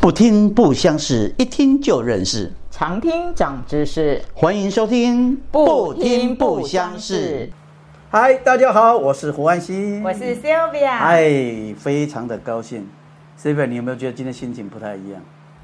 [0.00, 2.50] 不听不相识，一听就认识。
[2.70, 7.52] 常听长知识，欢迎收听不听不相识。
[8.10, 10.88] 嗨，大家好，我是胡安熙，我是 Sylvia。
[10.88, 12.88] 哎，非常的高兴。
[13.38, 15.20] Sylvia，你有没有觉得今天心情不太一样？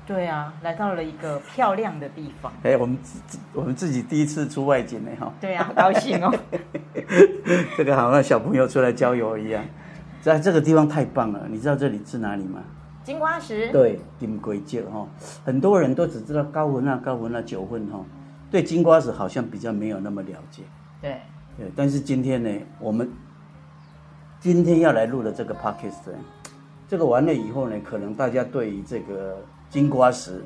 [0.07, 2.53] 对啊，来到了一个漂亮的地方。
[2.62, 5.32] 哎，我们自我们自己第一次出外景呢，哈。
[5.41, 6.30] 对啊，高兴哦。
[7.75, 9.64] 这个好像小朋友出来郊游一样，
[10.21, 11.46] 在这个地方太棒了。
[11.48, 12.61] 你知道这里是哪里吗？
[13.07, 13.70] 金瓜石。
[13.70, 15.07] 对，金龟石哈，
[15.45, 18.04] 很多人都只知道高温啊、高温啊、九份哈，
[18.50, 20.64] 对金瓜石好像比较没有那么了解。
[21.00, 21.21] 对。
[21.57, 22.50] 对，但是今天呢，
[22.81, 23.08] 我们
[24.40, 26.12] 今天要来录的这个 podcast，
[26.89, 29.39] 这个完了以后呢，可能大家对于这个
[29.70, 30.45] 金瓜石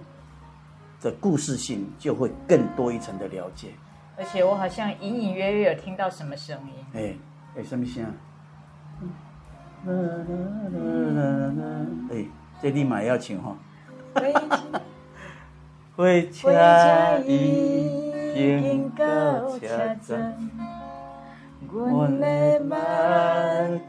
[1.01, 3.71] 的故事性就会更多一层的了解。
[4.19, 6.75] 而且我好像隐隐约约有听到什么声音。
[6.93, 7.17] 哎
[7.57, 8.05] 哎，什么声？
[9.87, 9.95] 啦啦
[10.71, 10.79] 啦
[11.17, 11.23] 啦
[11.57, 11.87] 啦！
[12.13, 12.27] 哎，
[12.63, 13.57] 这立 马要请哈，
[14.15, 14.41] 回家，
[15.97, 17.19] 回家，
[18.35, 20.51] 应有家珍，
[21.73, 22.77] 我来把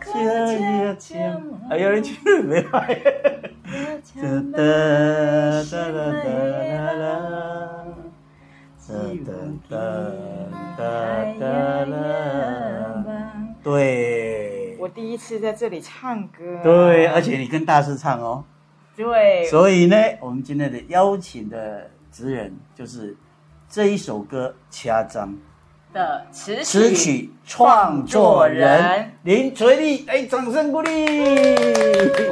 [0.06, 0.14] 家
[0.54, 1.18] 业接。
[1.70, 2.78] 哎呀，你真的没来，
[13.64, 18.44] 对，我第一次在这里唱歌，对，而且你跟大师唱哦。
[19.04, 19.46] 对。
[19.50, 23.16] 所以呢，我们今天的邀请的职人就是
[23.70, 25.30] 这一首歌《掐章》。
[25.94, 31.06] 的词词曲创作人林垂立，哎，掌声鼓励！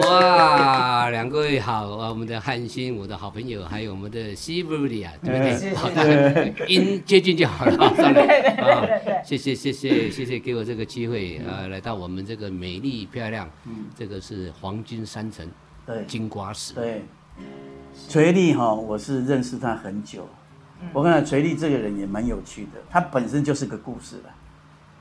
[0.07, 5.75] 哇，两位好啊，我们的汉星，我的好朋友，还有我们的西布里啊，对不对？
[5.75, 7.75] 好的，音接近就好了。
[7.99, 15.45] 对对对对，谢谢谢谢谢谢给我这个机会啊，来到我们这个美丽漂亮，嗯，这个是黄金山城，
[15.89, 17.03] 对，金瓜石，对，
[18.07, 20.27] 垂丽哈，我是认识他很久。
[20.93, 24.29] 我看到垂丽这个人也蛮有趣的，他本身就是个故事了。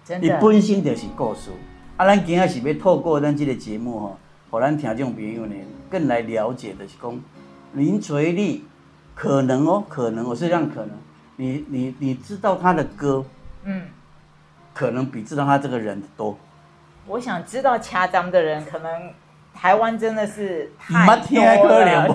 [0.02, 1.50] 真的，你本身就是故事。
[1.98, 4.18] 啊，咱今仔是要透过咱这个节目吼，
[4.50, 5.54] 和咱听众朋友呢，
[5.90, 7.20] 更来了解的是讲
[7.74, 8.64] 林垂丽，
[9.14, 10.90] 可能哦，可能我是这样可能，
[11.36, 13.22] 你你你知道他的歌，
[13.64, 13.88] 嗯，
[14.72, 16.38] 可能比知道他这个人多。
[17.06, 19.12] 我想知道掐章的人可能。
[19.54, 21.16] 台湾真的是太
[21.56, 22.06] 多了，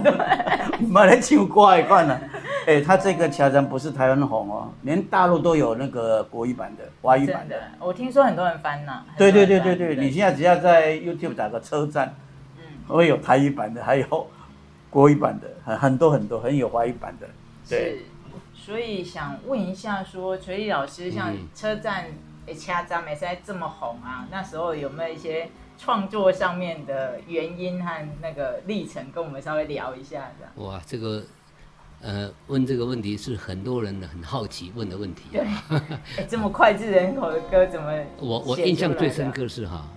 [0.79, 2.19] 你妈 来唱歌一款了？
[2.65, 7.61] 哎，他这个乔丹不是台湾红哦，连大陆都有那个国语版的、华语版的。
[7.79, 9.03] 我听说很多人翻呢。
[9.17, 12.15] 对对对对对，你现在只要在 YouTube 打个车站，
[12.57, 14.27] 嗯，会有台语版的，还有
[14.89, 17.27] 国语版的，很很多很多，很有华语版的。
[17.67, 18.03] 对，
[18.55, 22.05] 所以想问一下，说垂丽老师，像车站
[22.45, 25.49] 诶，掐张美在这么红啊，那时候有没有一些？
[25.77, 30.53] 创作上面的原因和那个历程，跟我们稍微聊一下，这样。
[30.67, 31.23] 哇，这个，
[32.01, 35.23] 呃，问这个问题是很多人很好奇问的问题。
[35.31, 35.45] 对，
[36.27, 37.91] 这么脍炙人口的歌怎么？
[38.19, 39.89] 我我印象最深刻是哈，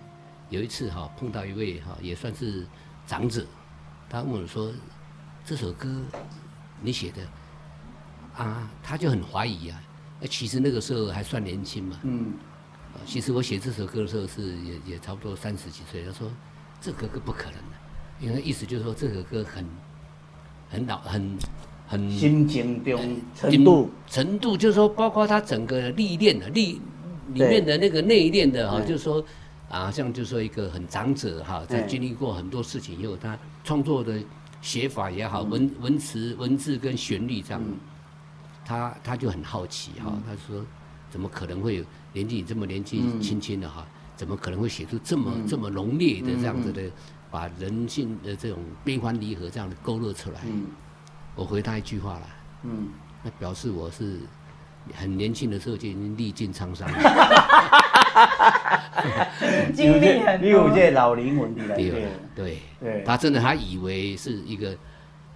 [0.48, 2.66] 有一次哈碰到一位哈也算是
[3.06, 3.44] 长者，
[4.08, 4.72] 他问我说
[5.44, 5.88] ：“这首歌
[6.80, 7.22] 你写的
[8.36, 9.80] 啊？”他就很怀疑啊。
[10.30, 12.00] 其实那个时候还算年轻嘛。
[12.02, 12.32] 嗯。
[13.06, 16.04] 其实我写这首歌的时候是也也差不多三十几岁。
[16.04, 16.28] 他说
[16.82, 17.76] ：“这个歌不可能的，
[18.20, 19.64] 因为意思就是说这首歌很
[20.68, 21.38] 很老很
[21.86, 26.80] 很心情中程度程度，就是说包括他整个历练的历
[27.28, 29.24] 里面的那个内练的哈，就是说
[29.68, 34.20] 啊，像就是说一个很长者哈，在经历过很多事情以后，他创作的
[34.60, 37.62] 写法也好，文文词文字跟旋律这样，
[38.64, 40.62] 他他就很好奇哈，他说。”
[41.08, 41.84] 怎么可能会有
[42.16, 43.86] 年纪这么年纪轻轻的哈？
[44.16, 46.80] 怎么可能会写出这么这么浓烈的这样子的，
[47.30, 50.40] 把人性的这种悲欢离合这样的勾勒出来？
[51.34, 52.26] 我回他一句话了，
[52.62, 52.88] 嗯，
[53.22, 54.20] 那表示我是
[54.94, 56.98] 很年轻的时候就已经历尽沧桑了，
[59.76, 61.90] 经历很多，有这老灵魂的来对。
[62.34, 62.58] 对。
[62.80, 64.74] 对，他真的他以为是一个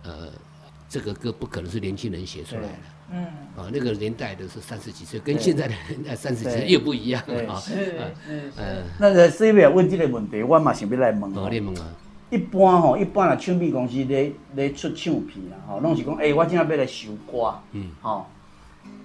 [0.05, 0.33] 呃，
[0.89, 2.69] 这个歌不可能是年轻人写出来的。
[3.13, 3.25] 嗯，
[3.57, 5.75] 啊，那个年代的是三十几岁，跟现在的
[6.15, 7.59] 三十几岁又不一样啊。
[7.59, 8.85] 是是是。
[8.99, 11.23] 那个 C 位问这个问题，我嘛想要来问。
[11.37, 11.89] 哦，你问啊。
[12.31, 18.27] 一般吼，一般啊，唱片公司咧咧出唱片啊，吼，拢是讲，哎，我今仔要来收歌，嗯，吼，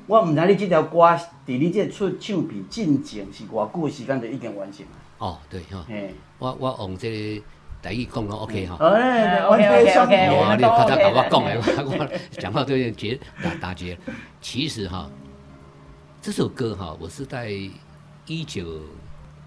[0.06, 4.92] 我唔知你这条歌，伫你这出唱片进前是偌久时间就已经完成了。
[5.18, 5.84] 哦，对哈。
[5.88, 7.42] 嘿，我我用这。
[7.88, 8.78] 第一讲咯，OK 哈。
[8.84, 10.96] 哎，OK OK OK，我们都 OK。
[10.96, 13.96] 你我讲诶， 我讲话都有点结打打结。
[14.42, 15.08] 其实哈，
[16.20, 17.52] 这首歌哈，我是在
[18.26, 18.82] 一九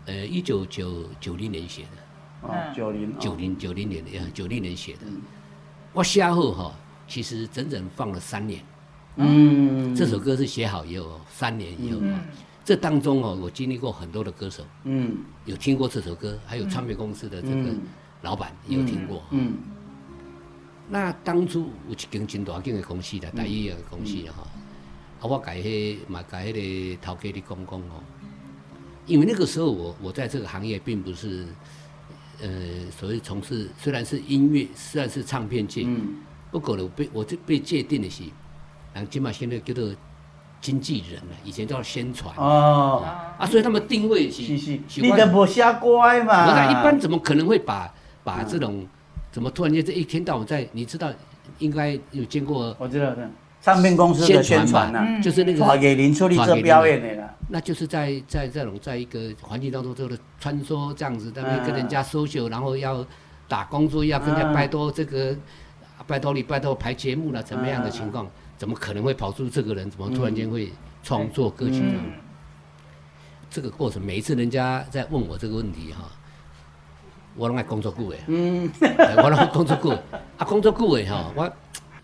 [0.06, 2.48] 呃一九九九零年写的。
[2.48, 5.00] 啊，九零九零九零年的，九零年写的。
[5.92, 6.72] 我写后哈，
[7.08, 8.60] 其实整整放了三年。
[9.16, 12.20] 嗯，这首歌是写好以后三年以后，嗯。
[12.64, 15.16] 这当中哦，我经历过很多的歌手，嗯。
[15.44, 17.80] 有听过这首歌，还有唱片公司的这个嗯
[18.22, 19.22] 老板有听过。
[19.30, 19.54] 嗯
[20.90, 24.42] 那当初有一间真大间的公司啦，大医的公司啦哈，
[25.20, 28.02] 啊，我改迄嘛改迄个头家的讲讲哦，
[29.04, 31.46] 因为那个时候我我在这个行业并不是，
[32.40, 32.48] 呃，
[32.90, 36.16] 所谓从事虽然是音乐，虽然是唱片界，嗯。
[36.50, 38.22] 不过呢，被我这被界定的是，
[38.94, 39.94] 人起码现在叫做
[40.62, 42.34] 经纪人了，以前叫宣传。
[42.38, 43.04] 哦，
[43.38, 44.56] 啊，所以他们定位是是
[44.88, 46.46] 是，你都无写乖嘛？
[46.48, 47.92] 我想一般怎么可能会把
[48.28, 48.86] 把这种
[49.32, 51.10] 怎么突然间这一天到晚在你知道
[51.58, 53.30] 应该有见过我知道的，
[53.62, 57.34] 唱片公司的宣传嘛，呐，就是那传个，给林出去做表演的啦。
[57.48, 63.04] 那就是在在这种在一个环境当中做的穿梭这样子，在那跟人家 social，然后要
[63.48, 65.34] 打工作，要跟人家拜托这个
[66.06, 68.28] 拜托你拜托排节目了，怎么样的情况？
[68.58, 69.90] 怎么可能会跑出这个人？
[69.90, 70.70] 怎么突然间会
[71.02, 71.94] 创作歌曲呢？
[71.94, 72.12] 嗯
[73.50, 76.04] 这个过程，每一次人家在问我这个问题哈，
[77.38, 78.70] 我拢爱工作久的，嗯。
[78.80, 80.04] 哎 我拢工作久的，
[80.36, 81.50] 啊，工作久的哈，我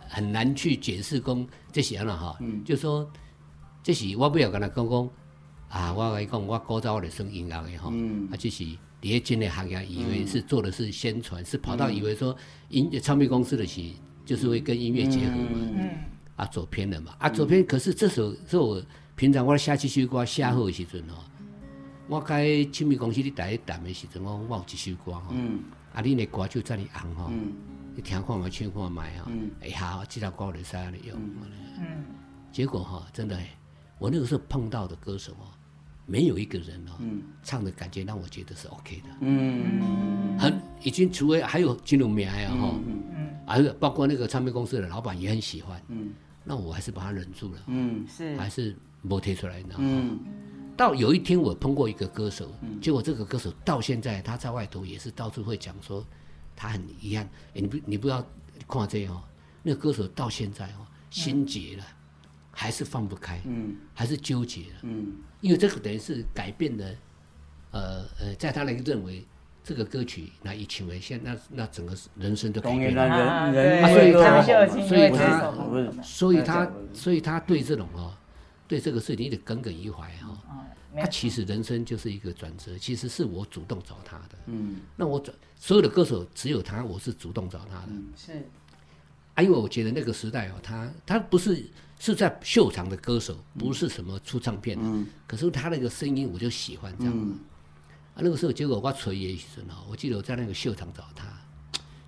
[0.08, 3.10] 很难去解释讲这是安怎哈，就说
[3.82, 5.10] 这是我不要跟他讲讲
[5.68, 8.28] 啊，我跟你讲，我古早我就算音乐的哈，嗯。
[8.30, 12.34] 啊，这是伫咧真的行业，以为是做的是宣传，是跑到以为说
[12.68, 13.82] 音唱片公司的是
[14.24, 15.48] 就是会跟音乐结合嘛。
[15.54, 15.74] 嗯。
[15.76, 15.90] 嗯。
[16.36, 17.64] 啊，走偏了嘛，啊，走偏。
[17.66, 18.82] 可是这首是我
[19.14, 21.22] 平常我写这首歌写好的时阵吼，
[22.06, 25.60] 我该唱片公司咧台一谈的时阵，我我有一首歌吼，嗯。
[25.94, 27.52] 啊，恁的歌就遮尔红吼，嗯。
[27.96, 31.16] 你听看嘛，唱看卖吼嗯，哎好，这条歌就使安尼用。
[31.78, 32.04] 嗯。
[32.52, 33.38] 结果哈，真的，
[33.98, 35.48] 我那个时候碰到的歌手哦，
[36.04, 37.22] 没有一个人哦，嗯。
[37.42, 40.36] 唱的感觉让我觉得是 OK 的，嗯。
[40.38, 46.12] 很已经除了还有金融名啊哈，嗯嗯还有包括那个唱片公司的老板也很喜欢，嗯。
[46.44, 47.60] 那我还是把他忍住了。
[47.68, 48.04] 嗯。
[48.06, 48.36] 是。
[48.36, 49.84] 还是没贴出来，你知道吗？
[49.88, 50.18] 嗯
[50.76, 56.04] 到有一天我碰过一个歌手，结果这个歌手到现在他在外头也是到处会讲说
[56.56, 58.24] 他很遗憾，诶你不你不要
[58.68, 59.22] 看这样哦，
[59.62, 61.84] 那个歌手到现在哦心结了，
[62.50, 63.76] 还是放不开，嗯。
[63.94, 65.12] 还是纠结了，嗯。
[65.40, 66.84] 因为这个等于是改变了，
[67.70, 69.24] 呃呃，在他那个认为
[69.62, 73.52] 这个歌曲那一唱为现那那整个人生都改当变了。
[73.88, 74.52] 所以他就
[76.02, 78.12] 所以他所以他对这种哦，
[78.74, 80.36] 对这个事情一直耿耿于怀哈、
[80.96, 84.36] 他其实人生就是一个转折，其实是我主动找他的。
[84.46, 87.92] 嗯那我转所有的歌手只有他，我是主动找他的。
[88.16, 88.48] 是
[89.34, 91.64] 啊，因为我觉得那个时代哦，他他不是
[92.00, 97.14] 是在秀场的歌手，不是什么出唱片的，嗯可是他那个声音我就喜欢这样。
[97.16, 97.38] 嗯
[98.14, 101.26] 啊，那个时候结果我锤也时候哦，我记得我在那个秀场找他，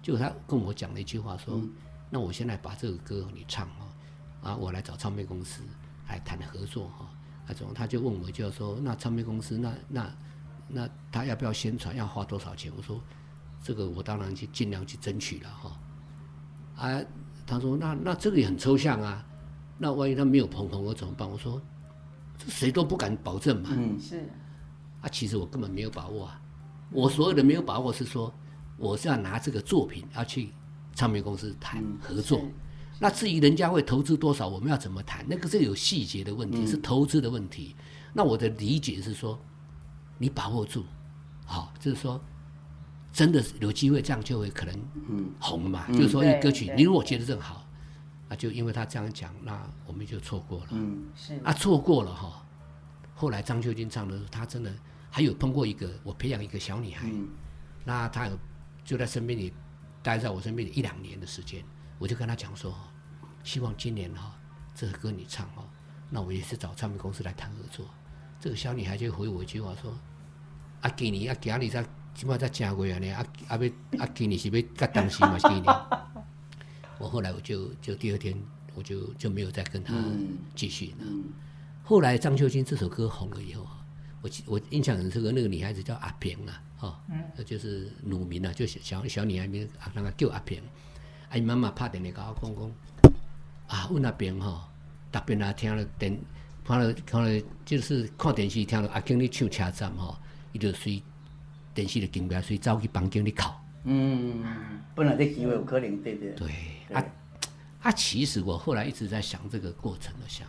[0.03, 1.63] 结果他跟我讲了一句话说
[2.11, 3.87] ：“那我现在把这个歌你唱哦，
[4.49, 5.63] 啊，我来找唱片公司
[6.09, 7.09] 来谈合作哈。”
[7.49, 10.17] 那种他就问我就说：“那唱片公司那那
[10.69, 11.95] 那他要不要宣传？
[11.95, 13.01] 要花多少钱？”我说
[13.63, 15.81] ：“这个我当然去尽量去争取了哈。”
[16.77, 17.01] 啊，
[17.47, 19.25] 他说：“那那这个也很抽象啊，
[19.79, 21.63] 那万一他没有捧红我怎么办？”我说
[22.37, 24.29] ：“这谁都不敢保证嘛。”嗯是
[25.01, 26.41] 啊，其实我根本没有把握啊。
[26.91, 28.33] 我所有的没有把握是说，
[28.77, 30.53] 我是要拿这个作品要去
[30.95, 32.41] 唱片公司谈合作。
[32.99, 37.77] 那至于人家会投资多少，我们要怎么谈，那个是有细节的问题，是投资的问题。
[38.13, 39.39] 那我的理解是说，
[40.19, 40.85] 你把握住，
[41.45, 42.19] 好，就是说，
[43.13, 44.75] 真的有机会这样就会可能
[45.39, 45.87] 红了嘛。
[45.89, 47.67] 就是说，一对歌曲对你如果觉得正好，
[48.29, 50.69] 那就因为他这样讲，那我们就错过了。
[50.71, 52.43] 嗯是啊，错过了哈。
[53.15, 54.75] 后来张秀晶唱的时候，他真的
[55.11, 57.29] 还有碰过一个我培养一个小女孩，嗯
[57.85, 58.39] 那她有
[58.85, 59.53] 就在身边里
[60.03, 61.63] 待在我身边里一两年的时间，
[61.99, 62.75] 我就跟他讲说，
[63.43, 64.35] 希望今年哈
[64.75, 65.65] 这首歌你唱哦，
[66.11, 67.87] 那我也是找唱片公司来谈合作。
[68.41, 69.97] 这个小女孩就回我一句话说，
[70.83, 71.83] 啊今年啊今年才
[72.15, 75.75] 起码才正月呢，啊啊要啊今年是要甲当时嘛是今年。
[76.99, 78.37] 我后来我就就第二天
[78.75, 80.97] 我就就没有再跟她嗯继续了。
[81.01, 81.25] 嗯
[81.83, 83.79] 后来张秀晶这首歌红了以后啊，
[84.21, 87.01] 我记我印象很深刻，那个女孩子叫阿平啊，哈、
[87.39, 90.61] 哦，就是乳名啊，就小小小女孩名，啊，那个叫阿平。
[91.31, 93.13] 啊，伊妈妈拍电话甲我讲讲，
[93.67, 94.61] 啊，阮阿平吼，
[95.11, 96.19] 特别啊听了电，
[96.65, 100.17] 看了看了就是看电视听了阿经咧唱车站吼，
[100.53, 101.03] 伊就随
[101.75, 103.43] 电视就停下，随走去房间里哭。
[103.85, 104.43] 嗯，
[104.95, 106.33] 本来这机会有可能对的。
[106.33, 106.51] 对，
[106.93, 107.05] 啊
[107.83, 110.47] 啊，其实我后来一直在想这个过程的想，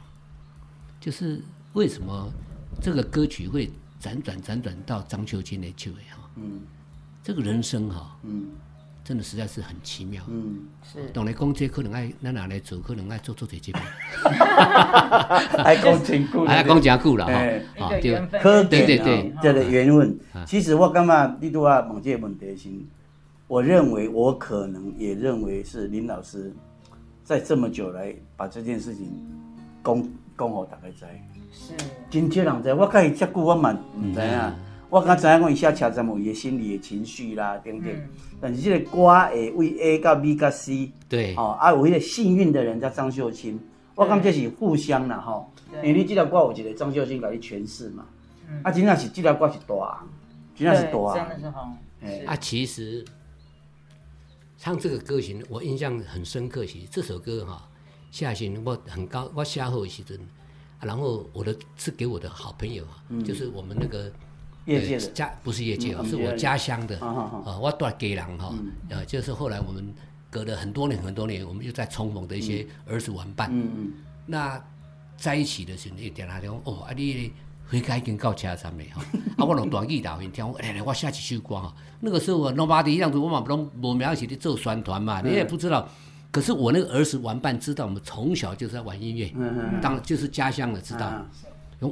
[0.99, 1.43] 就是
[1.73, 2.31] 为什么
[2.81, 6.29] 这个歌曲会辗转辗转到张秀晶的手里哈？
[6.35, 6.61] 嗯
[7.23, 8.51] 这个人生哈，嗯
[9.07, 10.21] 真的实在是很奇妙。
[10.27, 11.07] 嗯，是。
[11.13, 13.79] 当然讲这可能爱咱哪来做，可能爱做做这节目，
[15.63, 18.11] 还讲真久， 哎，讲真久了哎哈，对。
[18.11, 18.41] 缘分。
[18.41, 20.19] 可跟见对对这个缘分。
[20.33, 20.43] 啊。
[20.45, 22.67] 其实我感觉你拄啊问这个问题时，
[23.47, 26.53] 我认为我可能也认为是林老师
[27.23, 29.09] 在这么久来把这件事情
[29.85, 30.03] 讲
[30.37, 31.05] 讲好大家知。
[31.53, 31.73] 是。
[32.09, 34.66] 真少人知，我甲伊遮久，我嘛毋知影。
[34.89, 37.89] 我敢知影讲伊写车站有伊的心理的情绪啦，等等。
[37.91, 38.09] 嗯。
[38.39, 43.59] 但是这个歌会为 A 到 B 到 C，对，哦，啊有迄个幸运的人叫张秀清，
[43.95, 45.51] 我感觉这是互相啦吼。
[45.75, 48.05] 因对为你这条歌有一个张秀清甲你诠释嘛，
[48.47, 48.61] 嗯。
[48.63, 49.75] 啊，真正是这条歌是大。
[49.75, 50.07] 红，
[50.55, 51.29] 真正是大。
[51.29, 53.03] 真的是红，哎啊，其实
[54.57, 56.65] 唱这个歌型，我印象很深刻。
[56.65, 57.67] 其实这首歌哈，
[58.11, 60.17] 下旬我很高，我下后的时阵，
[60.79, 64.13] 啊然后我的是给我的好朋友啊，就是我们那个嗯
[64.67, 68.53] 业界家不是业界啊，嗯是我家乡的啊我住给人哈，
[68.89, 69.93] 呃，就是后来我们
[70.29, 73.93] 隔了很多年很多年，我们又在重逢的一些儿时玩伴，嗯嗯，
[74.25, 74.61] 那
[75.15, 77.31] 在一起的时候，一点他讲哦，啊你
[77.69, 79.01] 回家已经到车站了哈？
[79.37, 81.73] 啊，我用短语导演听，来 来，我下几首歌哈。
[81.99, 85.87] 那个时候我，nobody 样子，我嘛不拢无名起去做宣传嘛，你也不知道。
[86.29, 91.25] 可是我那个儿时玩伴知道，我们从小就是在玩音乐，嗯当就是家乡的知道。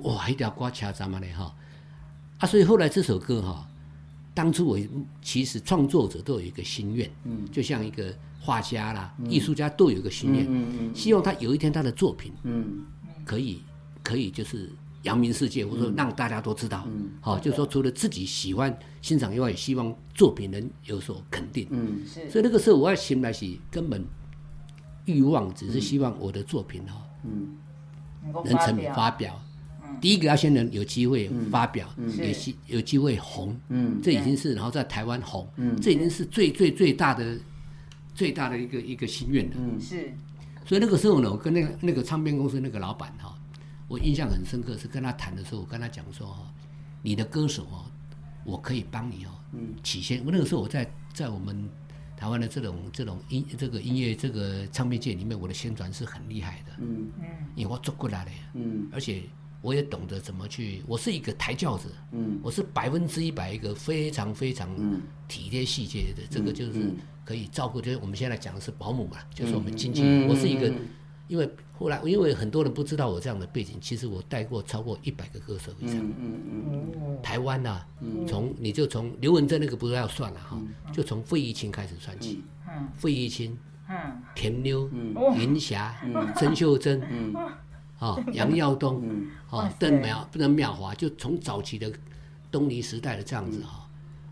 [0.04, 1.54] 哇，一条歌车站嘛嘞哈。
[2.38, 3.68] 啊，所以后来这首歌哈，
[4.34, 4.80] 当初我
[5.22, 12.86] 其实创作者都有一个心愿，嗯，就像一个画家啦、艺术家都有一个心愿，嗯嗯希望他有一天他的作品嗯。
[13.24, 13.60] 可以
[14.04, 16.84] 可以就是扬名世界，或者说让大家都知道。
[16.86, 17.10] 嗯。
[17.22, 21.68] 好、就是说除了自己喜欢欣赏以外，也希望作品能有所肯定。
[21.72, 22.06] 嗯。
[22.06, 22.30] 是。
[22.30, 24.06] 所以那个时候我要醒来是根本
[25.06, 27.58] 欲望只是希望我的作品哈、嗯。
[28.44, 28.94] 能成表。
[28.94, 29.42] 发表。
[30.02, 34.00] 第一个要先能有机会发表，是有机有机会红，嗯。
[34.02, 35.48] 这已经是然后在台湾红，
[35.82, 37.38] 这已经是最最最大的
[38.14, 39.56] 最大的一个一个心愿了。
[39.58, 39.80] 嗯。
[39.80, 40.14] 是。
[40.66, 43.38] 所以那个时候呢，我跟那个那个唱片公司那个老板哈、
[43.88, 46.52] 我印象很深刻，是跟他谈的时候，我跟他讲说哈、
[47.04, 47.86] 你的歌手哦，
[48.44, 49.30] 我可以帮你哦，
[49.84, 51.70] 起先，我那个时候我在在我们
[52.18, 57.12] 台湾的这种这种音这个音乐这个唱片界里面，我的宣传是很厉害的，嗯。
[57.20, 57.26] 嗯。
[57.56, 58.88] 因为我做过来的，嗯。
[58.92, 59.22] 而且
[59.66, 62.40] 我也懂得怎么去，我是一个抬轿子，嗯。
[62.44, 64.70] 我是百分之一百一个非常非常
[65.28, 66.94] 体贴细节的，这个就是
[67.26, 67.82] 可以照顾。
[67.82, 70.28] 就是我们现在讲的是保姆嘛，就是我们经纪人。
[70.28, 70.76] 嗯我是一个嗯，
[71.28, 75.98] 因为后来因为很多人不知道我这样的背景，其实我带过超过一百个歌手以上。
[75.98, 77.22] 嗯嗯嗯。
[77.24, 77.84] 台湾呐、
[78.28, 80.62] 从你就从刘文正那个不要算了哈，
[80.94, 82.44] 就从费玉清开始算起。
[82.68, 82.88] 嗯。
[82.96, 83.58] 费玉清、
[83.90, 84.22] 嗯。
[84.36, 84.88] 田妞、
[85.36, 85.96] 云霞、
[86.36, 87.02] 曾秀珍，
[88.00, 89.02] 啊， 杨耀东，
[89.52, 89.76] 哇啊，塞。
[89.80, 91.92] 邓妙邓妙华，就从早期的
[92.52, 93.88] 东尼时代的这样子哈，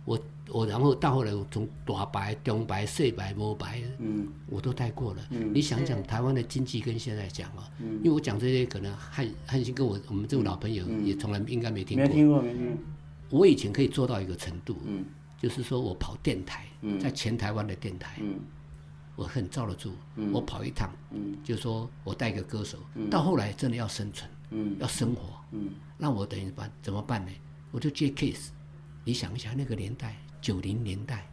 [0.05, 4.27] 我我然后到后来我从大白、中白、细白、摸白，嗯。
[4.49, 5.21] 我都带过了。
[5.29, 12.07] 你想想台湾的经济跟现在讲啊，嗯因为我讲这些可能汉汉兴跟我我们这种老朋友也从来应该没听过。
[12.07, 15.05] 没听过没听过，我以前可以做到一个程度，嗯。
[15.41, 16.65] 就是说我跑电台，
[17.01, 18.35] 在全台湾的电台，嗯
[19.15, 19.93] 我很罩得住。
[20.31, 21.37] 我跑一趟，嗯。
[21.43, 22.77] 就说我带一个歌手，
[23.09, 24.75] 到后来真的要生存，嗯。
[24.79, 25.69] 要生活，嗯。
[25.97, 27.31] 那我等于办怎么办呢？
[27.71, 28.49] 我就接 case。
[29.05, 31.29] 你想一下那个年代，九零年代，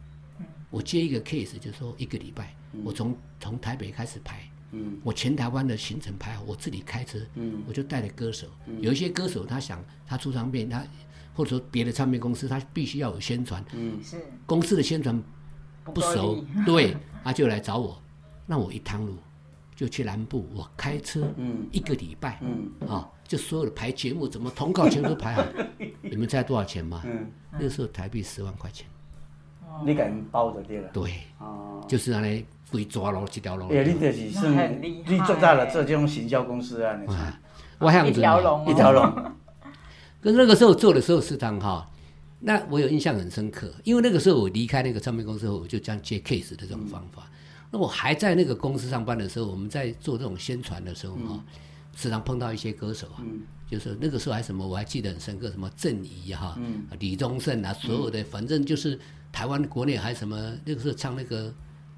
[0.69, 4.99] 我接一个 case，就说一个礼拜，我从从台北开始排，嗯。
[5.03, 7.63] 我全台湾的行程排好，我自己开车，嗯。
[7.67, 8.47] 我就带着歌手。
[8.79, 10.85] 有一些歌手他想他出唱片，他
[11.33, 14.03] 或者说别的唱片公司，他必须要有宣传，嗯。
[14.03, 14.17] 是。
[14.45, 15.21] 公司的宣传
[15.93, 17.97] 不熟力，对，他就来找我，
[18.45, 19.15] 那我一趟路
[19.75, 25.43] 就去南部，我开车嗯一个礼拜，嗯啊，就所有的排节目，怎么通告全都排好。
[26.01, 27.01] 你们猜多少钱吗？
[27.05, 28.85] 嗯，那时候台币十万块钱，
[29.85, 30.89] 你给人包着对了。
[30.89, 33.67] 对，哦，就是那里规抓路这条路。
[33.69, 37.39] 哎，你就是算那很厉害你做大了做这种行销公司啊，你啊，
[37.79, 39.03] 我还一条龙哦，一条龙。
[40.21, 41.89] 可是那个时候做的时候是当哈，
[42.43, 47.29] 那我有印象很深刻，因为那个时候我离开那个唱片公司后，我就这样接 case 的这种方法。
[47.71, 51.41] 那我还在那个公司上班的时候，我们在做这种宣传的时候哈，
[51.95, 53.23] 时常碰到一些歌手啊，
[53.69, 56.59] 就是那个时候还什么我还记得很深刻，什么郑怡哈、
[56.99, 58.99] 李宗盛啊，所有的反正就是
[59.31, 61.53] 台湾国内还什么那个时候唱那个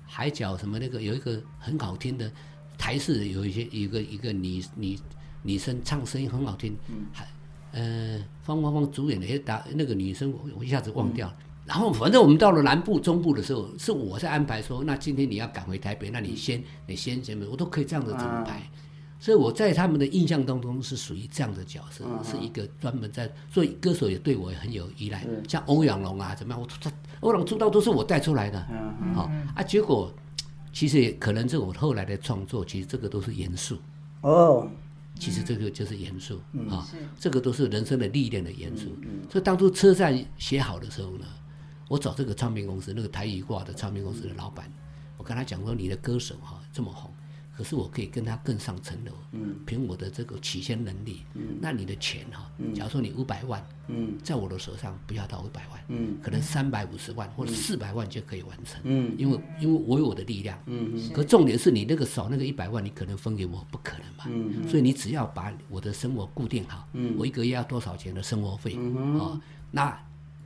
[0.06, 2.32] 海角什么那个有一个很好听的
[2.78, 5.00] 台式有一些一个一个女女
[5.42, 6.78] 女生唱声音很好听，
[7.12, 7.26] 还
[7.74, 11.28] 呃方芳芳主演的，诶打那个女生我我一下子忘掉。
[11.28, 11.36] 了。
[11.66, 18.62] 然后反正我们到了南部、中部的时候，是我在安排说，那今天你要赶回台北，那你先你先什么我都可以这样子怎么排。
[19.18, 28.68] 所以我在他们的印象当中是属于这样的角色，是一个专门在，所以歌手也对我很有依赖，像欧阳龙啊怎么样，我他欧阳龙出道都是我带出来的，
[29.16, 30.14] 好啊，结果
[30.74, 33.78] 其实也可能这我后来的创作，其实这个都是严肃，
[34.20, 34.68] 哦，
[35.20, 36.88] 其实这个就是严肃啊，
[37.20, 38.96] 这个都是人生的历练的严肃。
[39.30, 41.26] 所以当初车站写好的时候呢，
[41.88, 44.72] 我找这个唱片公司，那个台语挂的唱片公司的老板，
[45.18, 47.14] 我跟他讲说，你的歌手哈这么红，
[47.56, 54.18] 可是我可以跟他更上层楼，嗯，凭我的这个起先能力，嗯，那你的钱哈，假如说你五百万，嗯。
[54.24, 56.18] 在我的手上不要到五百万，嗯。
[56.22, 59.14] 可能三百五十万或者四百万就可以完成，嗯。
[59.18, 67.16] 因为因为我有我的力量，嗯可重点是你那个少那个一百万，你可能分给我不可能嘛，嗯所以你只要把我的生活固定好，嗯。
[67.18, 69.96] 我一个月要多少钱的生活费，嗯哦，那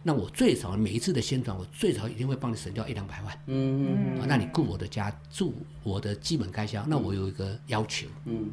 [0.08, 8.50] 那我最少每一次的宣传，我最少一定会帮你省掉一两百万，嗯啊，那你雇我的家住我的基本开销，那我有一个要求，嗯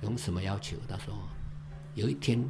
[0.00, 0.78] 有什么要求？
[0.88, 1.12] 他说，
[1.94, 2.42] 有一天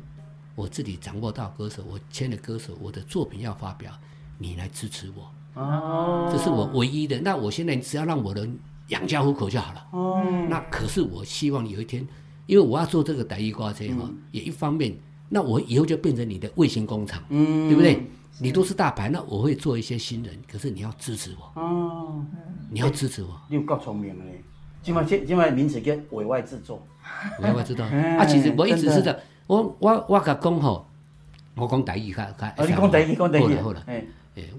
[0.54, 3.92] 我自己掌握到歌手，我签了歌手，我的作品要发表，
[4.38, 7.20] 你来支持我，哦，这是我唯一的。
[7.20, 8.48] 那我现在只要让我的
[8.90, 9.84] 养家糊口就好了。
[9.90, 12.06] 哦，那可是我希望有一天，
[12.46, 14.96] 因为我要做这个台语瓜车哈，也一方面，
[15.28, 18.06] 那我以后就变成你的卫星工厂，嗯对不对？
[18.40, 22.24] 你都是大牌，那我会做一些新人，可是你要支持我，哦，
[22.70, 24.42] 你要支持我，你有够聪明的嘞！
[24.82, 26.80] 今麦这今麦名字叫委外制作，
[27.40, 27.84] 我要知道。
[27.86, 30.86] 哎啊，其实我一直是的是这样，我我我甲讲吼，
[31.56, 32.46] 我讲台语较较。
[32.56, 34.04] 哦，你讲第一，你讲第一好了好了，，哎，
[34.36, 34.50] 诶，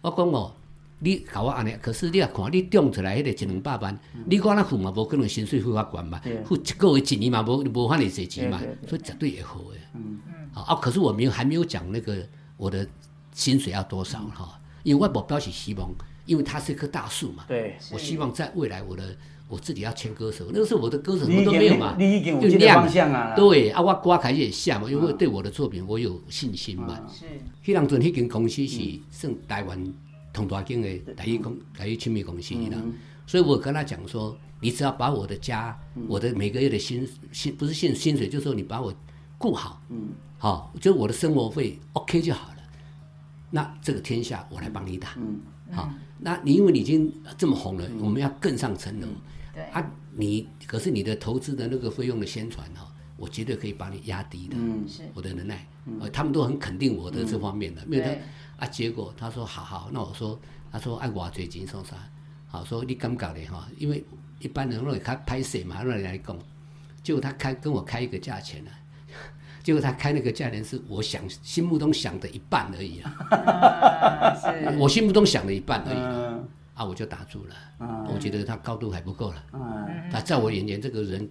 [0.00, 0.52] 我讲哦，
[1.00, 8.58] 你甲我安尼，可是你也看，你种出来迄个一两百万，你讲那付嘛，无可能薪水付较悬嘛，付一个月一年嘛，无无遐尼侪钱嘛
[8.88, 9.78] 所以绝对会好诶。
[9.94, 10.18] 嗯
[10.50, 12.16] 好啊，可是我没有还没有讲那个
[12.56, 12.84] 我的
[13.38, 15.88] 薪水要多少哈，因为我目标是希望，
[16.26, 19.16] 因为它是一棵大树嘛，对，我希望在未来我的
[19.46, 27.00] 我自己要签歌手，那个时候我的歌手什么都没有嘛，你已经有这个酝酿方向啊，对啊，我刮开始也下嘛，因为对我的作品我有信心嘛。
[27.08, 27.26] 是。
[27.64, 29.94] 迄当阵迄间公司是算台湾
[30.32, 32.76] 同大间的台语公台语亲密公司啦，
[33.24, 35.78] 所以我跟他讲说，你只要把我的家，
[36.08, 38.92] 我的每个月的薪薪不是薪薪水，就是说你把我
[39.38, 40.08] 顾好，嗯，
[40.38, 42.57] 好，就我的生活费 OK 就好了。
[43.50, 45.40] 那这个天下我来帮你打，嗯，
[45.72, 49.06] 好，那你因为你已经这么红了，我们要更上层楼。
[49.54, 49.62] 对。
[49.64, 54.56] 啊，你可是你的投资的那个费用的宣传哈、我绝对可以把你压低的。
[54.58, 54.86] 嗯。
[54.86, 55.02] 是。
[55.14, 55.66] 我的能耐，
[56.00, 58.00] 呃，他们都很肯定我的这方面的，因为
[58.58, 60.38] 他啊，结果他说好好，那我说
[60.70, 61.96] 他说按我最近送啥，
[62.46, 64.04] 好说你感觉的哈，因为
[64.40, 66.38] 一般人会开拍摄嘛，让人来讲，
[67.02, 68.70] 结果他开跟我开一个价钱呢、
[69.68, 74.32] 结果他开那个价钱是我想心目中想的一半而已啊，
[74.78, 76.48] 我心目中想的一半而已、啊，嗯。
[76.72, 79.44] 啊，我就打住了，嗯我觉得他高度还不够了。
[79.52, 81.28] 嗯他在我眼前这个人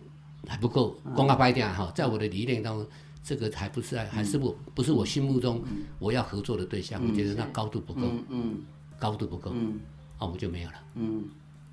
[0.47, 2.88] 还不够光靠拍掉哈，在我的理念当中，
[3.23, 5.63] 这个还不是还是我不是我心目中
[5.97, 8.02] 我要合作的对象，我觉得那高度不够，
[9.00, 9.80] 高度不够，嗯。
[10.19, 10.76] 啊，我就没有了。
[10.93, 11.26] 嗯。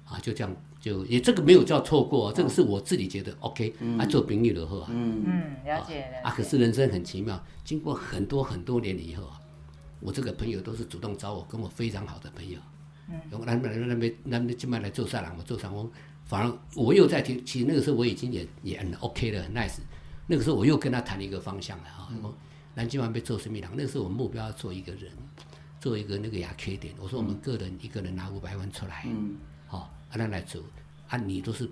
[0.06, 0.50] 啊，就这样
[0.84, 4.88] 就也这个没有叫错过，这个是我自己觉得 OK 啊，做朋友的后啊。
[4.90, 5.24] 嗯。
[5.24, 9.40] 嗯了解了啊，可是人生很奇妙，经过很多很多年以后啊，
[10.00, 12.58] 我这个朋友都是主动找我，跟我非常好的朋友。
[13.08, 15.90] 嗯，咱们那边那边进来来做沙朗我，做善翁
[16.26, 19.78] 反而我又在听，其实那个时候我已经也也很 OK 了，很 nice。
[20.26, 22.34] 那个时候我又跟他谈了一个方向了哈，说
[22.76, 25.10] 咱今晚被做生命郎，那个时候我目标要做一个人，
[25.80, 26.92] 做一个那个牙缺点。
[27.00, 29.36] 我说我们个人一个人拿五百万出来，嗯
[29.76, 30.60] 好、按他来走，
[31.08, 31.68] 啊，你都是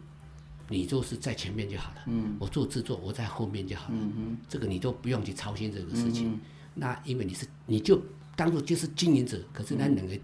[0.69, 2.37] 你就是在前面就好了，嗯。
[2.39, 6.33] 我做制作，我在后面就好了，嗯这个你都不用去操心这个事情。
[6.33, 6.41] 嗯
[6.75, 8.03] 那因为你是你就
[8.35, 10.19] 当做就是经营者，可是那两个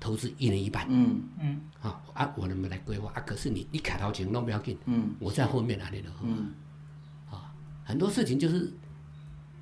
[0.00, 1.22] 投资一人一半，嗯。
[1.40, 1.60] 嗯。
[1.80, 3.20] 啊啊，我能不能来规划啊？
[3.20, 5.14] 可是你你卡头前都不要紧，嗯。
[5.20, 6.52] 我在后面哪里的嗯。
[7.30, 7.54] 啊？
[7.84, 8.72] 很多事情就是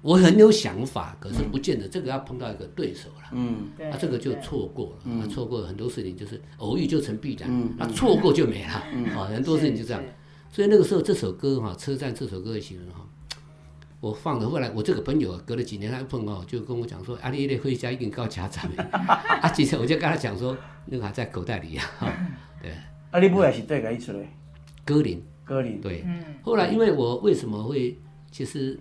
[0.05, 3.31] 我很有想法，可是不见得这个要碰到一个对手了。
[3.33, 8.75] 嗯对啊，这个就错过了，啊，错过很多事情就是偶遇就成必然嗯，那错过就没了，
[9.17, 10.03] 啊，很多事情就这样。
[10.53, 13.01] 所以那个时候这首歌哈，车站这首歌的形容哈，
[13.99, 14.47] 我放的。
[14.47, 18.83] 后来我这个朋友隔了几年，他碰哦，就跟我讲说，阿丽丽回家已经告家长了。
[19.41, 21.85] 啊，其实我就跟他讲说，那个还在口袋里啊。
[21.99, 22.13] 哈
[22.61, 22.71] 对，
[23.11, 24.29] 啊，你不也是对个意思嘞，
[24.85, 26.03] 歌林歌林，对。
[26.07, 27.99] 嗯后来因为我为什么会，
[28.31, 28.79] 其实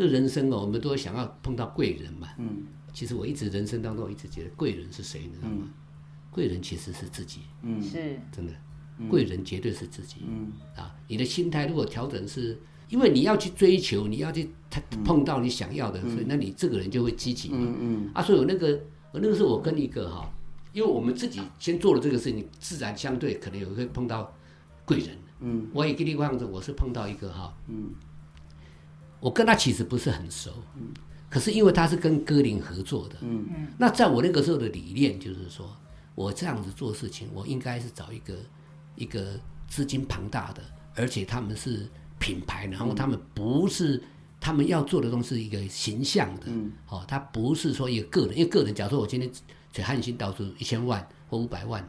[0.00, 2.26] 这人生哦，我们都想要碰到贵人嘛。
[2.38, 2.64] 嗯。
[2.90, 5.68] 其实我一直人生当中我一直觉得贵人是谁，你知道吗？
[6.30, 7.82] 贵人其实是自己，嗯。
[7.82, 8.18] 是。
[8.32, 8.52] 真的，
[9.10, 10.22] 贵人绝对是自己。
[10.26, 10.50] 嗯。
[10.74, 12.58] 啊，你的心态如果调整是，
[12.88, 17.58] 因为你要去追求，你要去他碰到你想要的，所以那你这个人就会积极嘛。
[17.60, 18.10] 嗯嗯。
[18.14, 18.80] 啊，所以我那个
[19.12, 20.32] 我那个时候我跟一个哈，
[20.72, 24.34] 因为我们自己先做了这个事情，自然相对可能有会碰到
[24.86, 25.10] 贵人。
[25.40, 27.90] 嗯，我也给你讲着，我是碰到一个哈，嗯，
[29.20, 30.88] 我跟他其实不是很熟，嗯，
[31.28, 35.76] 可是因为他是跟歌林合作的，嗯嗯，那在我那个时候的理念就是说，
[36.14, 38.34] 我这样子做事情，我应该是找一个
[38.96, 40.62] 一个资金庞大的，
[40.94, 41.86] 而且他们是
[42.18, 44.02] 品牌，然后他们不是
[44.40, 49.30] 他们要做的东西是一个形象的，嗯，哦，他不是说一个个人，因为个人，假如说我今天
[49.70, 51.86] 在汉信导出一千万或五百万，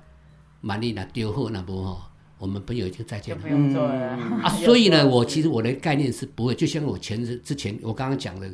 [0.60, 2.11] 满力拿丢货那不哈。
[2.42, 3.94] 我们朋友已经再见了，不用做了
[4.42, 4.50] 啊！
[4.50, 8.52] 所以呢，我其实我的概念是不会，就像我前之前我刚刚讲的，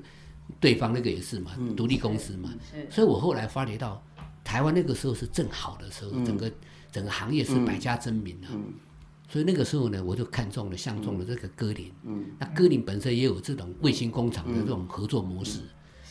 [0.60, 2.54] 对方那个也是嘛，独立公司嘛。
[2.90, 4.04] 所以我后来发觉到，
[4.44, 6.52] 台湾那个时候是正好的时候，整个
[6.92, 8.52] 整个行业是百家争鸣啊。
[9.30, 11.90] 所以那个时候呢，我就看中了、相中了这个歌林。
[12.38, 15.62] 那歌林本身也有这种卫星工厂的这种合作模式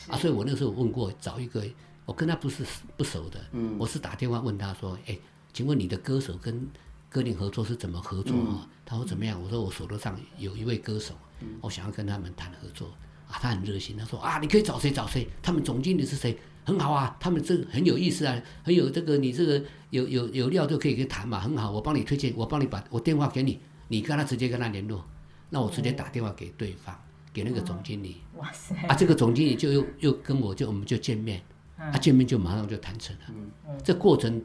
[0.07, 0.17] 啊。
[0.17, 1.63] 所以我那时候问过，找一个
[2.07, 2.63] 我跟他不是
[2.95, 3.39] 不熟的，
[3.77, 5.15] 我是打电话问他说：“哎，
[5.53, 6.67] 请问你的歌手跟？”
[7.09, 8.67] 歌林合作是怎么合作啊？
[8.85, 9.41] 他说怎么样？
[9.41, 11.13] 我说我手头上有一位歌手，
[11.61, 12.87] 我想要跟他们谈合作
[13.27, 13.39] 啊。
[13.41, 15.27] 他很热心，他说啊，你可以找谁找谁？
[15.41, 16.37] 他们总经理是谁？
[16.65, 21.71] 很好啊，他们这很有意思啊，很有这个你这个有有有料就可以跟谈嘛，很好。
[21.71, 25.03] 我帮你推荐，我帮你把我电话给你，你跟他直接跟他联络。
[25.49, 26.93] 那我直接打电话给对方，
[27.31, 28.17] 给那个总经理。
[28.35, 28.75] 哇塞！
[28.87, 31.41] 啊，这个总经理就又又跟我就我们就见面，
[31.77, 33.21] 啊见面就马上就谈成了。
[33.29, 34.43] 嗯嗯，这过程。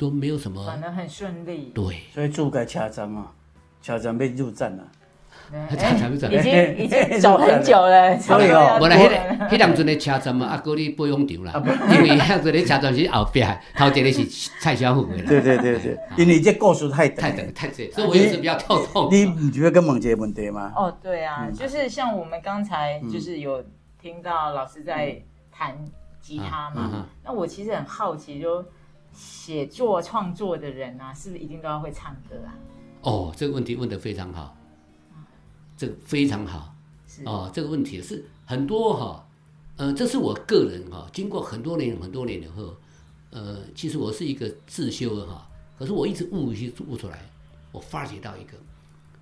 [0.00, 1.70] 都没有什么，反正很顺利。
[1.74, 3.30] 对，所以住该掐章啊，
[3.82, 4.82] 掐章被入站了。
[6.30, 8.16] 已经已经走很久了。
[8.18, 11.52] 所以哦，本来迄迄两阵的车站嘛，啊，哥你不用场啦，
[11.92, 14.24] 因为迄阵的车站是后边，头一个是
[14.60, 15.18] 蔡小虎的。
[15.24, 19.08] 对对对对，因为这故事太太太太这，所以我也是比较跳痛。
[19.10, 20.72] 你你觉得跟问这个问题吗？
[20.76, 23.64] 哦，对啊，就是像我们刚才就是有
[24.00, 25.76] 听到老师在弹
[26.20, 28.64] 吉他嘛，那我其实很好奇就。
[29.12, 32.54] 写作创作的人啊，是不是一定都要会唱歌啊？
[33.02, 34.56] 哦，这个问题问得非常好，
[35.76, 36.74] 这个非常好。
[37.24, 39.28] 哦，这个问题是很多哈，
[39.76, 42.74] 呃，这是我个人哈，经过很多年很多年以后，
[43.30, 45.46] 呃，其实我是一个自修的哈，
[45.76, 47.18] 可是我一直悟一些悟出来，
[47.72, 48.52] 我发觉到一个，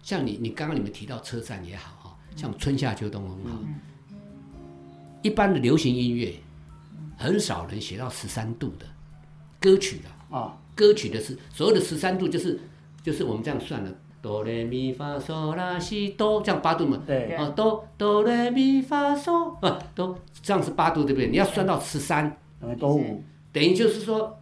[0.02, 3.58] 像你你刚刚你们提到车站也好哈，像春夏秋冬很好，
[5.22, 6.34] 一般的流行音乐
[7.16, 8.86] 很少人写到十三度的。
[9.60, 12.58] 歌曲的啊，歌曲的是所有的十三度，就是
[13.02, 17.02] 就是我们这样算的，哆来咪发嗦拉西哆，这样八度嘛。
[17.06, 17.34] 对。
[17.34, 21.28] 啊，哆哆来咪发嗦啊，哆这样是八度，对不对？
[21.28, 23.22] 你要算到十三，等于五。
[23.52, 24.38] 等于就是说，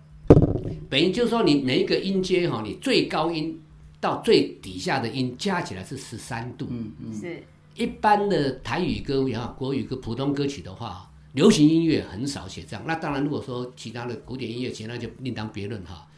[0.91, 3.63] 等于就是说，你每一个音阶哈，你最高音
[4.01, 6.67] 到最底下的音加起来是十三度。
[6.69, 7.15] 嗯嗯。
[7.15, 7.43] 是。
[7.77, 11.06] 一般的台语歌也好，国语歌、普通歌曲的话。
[11.37, 16.09] 流行音乐很少写这样，那当然，如果说其他的古典音乐，其那就另当别论哈。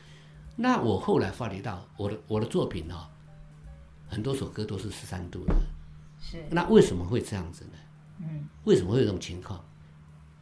[0.54, 3.10] 那我后来发觉到，我的我的作品哈，
[4.06, 5.52] 很多首歌都是十三度的。
[6.20, 6.38] 是。
[6.52, 7.70] 那为什么会这样子呢？
[8.20, 8.46] 嗯。
[8.62, 9.60] 为什么会有这种情况？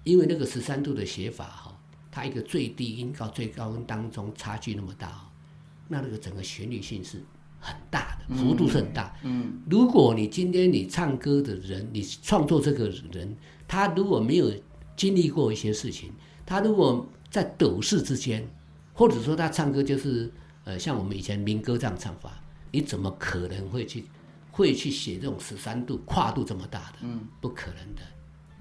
[0.04, 5.26] 因为那个十三度的写法哈，它一个最低音到最高音当中差距那么大，
[5.88, 7.24] 那那个整个旋律性是
[7.60, 9.16] 很大的，幅度是很大。
[9.22, 9.62] 嗯。
[9.70, 13.34] 如果你今天你唱歌的人，你创作这个人。
[13.68, 14.50] 他如果没有
[14.96, 16.10] 经历过一些事情，
[16.44, 18.46] 他如果在斗士之间，
[18.94, 20.30] 或者说他唱歌就是
[20.64, 22.32] 呃像我们以前民歌这样唱法，
[22.70, 24.04] 你怎么可能会去
[24.50, 26.98] 会去写这种十三度跨度这么大的？
[27.02, 28.02] 嗯，不可能的。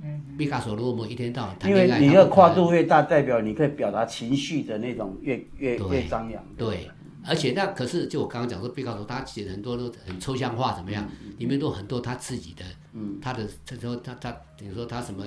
[0.03, 6.43] 嗯，毕加索如果我们一天到晚谈恋爱，因为你的跨度越大，代表你可以表达情绪的那种越越越张扬。
[6.57, 6.89] 对，
[7.27, 11.07] 而且那可是就我刚刚讲说，毕加索他写很多都很抽象化，怎么样？
[11.37, 12.63] 里面都很多他自己的。
[12.93, 15.25] 嗯，他的他说他他等于说他什么，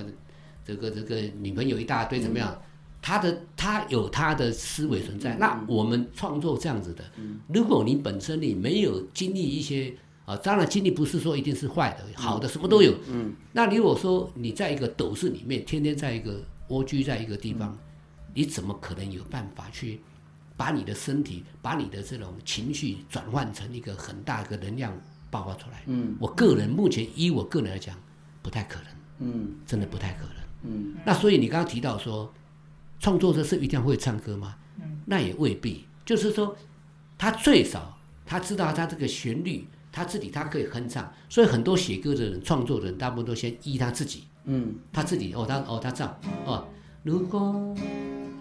[0.65, 2.57] 这个这个女朋友一大堆怎么样？
[3.01, 5.35] 他的他有他的思维存在。
[5.37, 7.03] 那我们创作这样子的，
[7.47, 9.93] 如果你本身你没有经历一些
[10.25, 12.93] 啊，当然经历不是说一定是坏的，好的什么都有。
[13.07, 17.77] 嗯，那如果说你在一个斗室里面，天天在一个蜗居在一个地方，
[18.33, 20.01] 你怎么可能有办法去
[20.59, 24.91] 把你的身体、把你的这种情绪转换成一个很大的能量？
[25.31, 27.95] 爆发出来，嗯，我个人目前依我个人来讲，
[28.41, 28.87] 不太可能，
[29.19, 30.95] 嗯，真的不太可能，嗯。
[31.05, 32.33] 那所以你刚刚提到说，
[32.99, 34.55] 创作者是一定会唱歌吗？
[34.81, 35.85] 嗯，那也未必。
[36.03, 36.57] 就是说，
[37.15, 37.95] 他最少
[38.25, 41.13] 他知道他这个旋律，他自己他可以哼唱。
[41.29, 46.67] 所以很多写歌的人、创作的人，大部分都先依他自己，嗯，他自己哦，他哦他唱哦。
[47.03, 47.75] 如果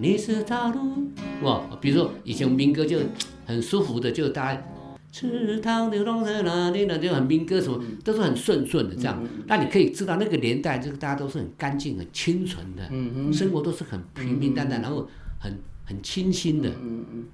[0.01, 1.11] 你是大陆，
[1.43, 3.01] 哇，比如说以前民歌就
[3.45, 4.63] 很舒服的，就大家。
[5.11, 6.97] 池塘流动在哪里呢？
[6.97, 9.21] 就很民歌什么，都是很顺顺的这样。
[9.49, 12.89] 那你可以知道那个年代，这个大家都是很干净、很清纯的，
[13.33, 15.09] 生活都是很平平淡淡，然后
[15.41, 16.71] 很很清新的。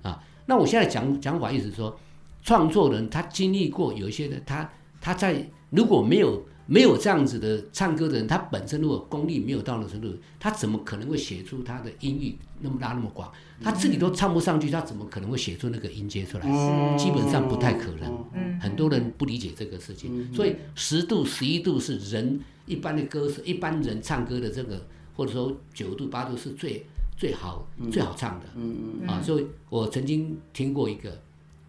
[0.00, 1.94] 啊，那我现在讲讲法意思说，
[2.42, 4.70] 创作人他经历过有一些的，他
[5.02, 13.30] 他在如果没有没有这样子的唱歌的人，他本身如果功力没有到那程度，他怎么可能会写出他的音域那么大那么广？
[13.62, 16.96] 他自己都唱不上去，他怎么可能会写出那个音阶出来？
[16.96, 18.24] 基本上不太可能。
[18.34, 26.86] 嗯很多人不理解这个事情，所以十度、十一度是人一般的歌手、一般人唱歌的这个，或者说九度、八度是最
[27.18, 28.46] 最好、最好唱的。
[28.56, 31.20] 嗯嗯啊，所以我曾经听过一个，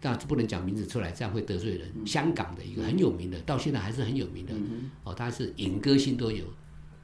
[0.06, 1.88] 但不能讲名字出来，这样会得罪人。
[1.96, 2.06] 嗯。
[2.06, 4.52] 香港的一个很有名的，到现在还是很有名的。
[5.02, 6.44] 哦，他是影歌星都有，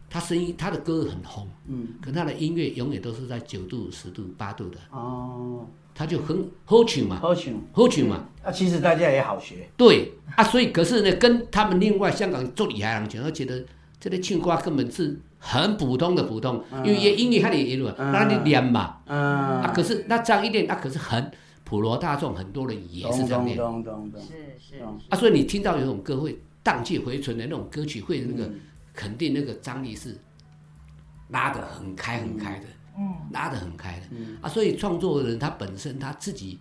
[0.08, 8.28] 他声音他的歌很红，嗯，可他的音乐永远都是在九度、十度、八度的，哦，他就很好曲嘛，好像好曲嘛。
[8.44, 13.64] 啊，其实大家也好学，对啊，所以可是呢，跟他们另外香港做李海人讲，他觉得
[13.98, 21.30] 这个庆瓜根本是很普通的普通，因为音乐它也一路，那你练嘛，嗯，啊，可是那这样一练，那可是很
[21.72, 23.56] 普罗大众，很多人也是这样念。
[23.56, 28.60] 懂懂懂，是是啊，所以你听到有种歌会荡气回春的那种歌曲，会那个嗯
[28.92, 30.14] 肯定那个张力是
[31.30, 32.66] 拉得很开很开的，
[32.98, 33.14] 嗯。
[33.32, 34.02] 拉得很开的。
[34.10, 34.36] 嗯。
[34.42, 36.58] 啊，所以创作人他本身他自己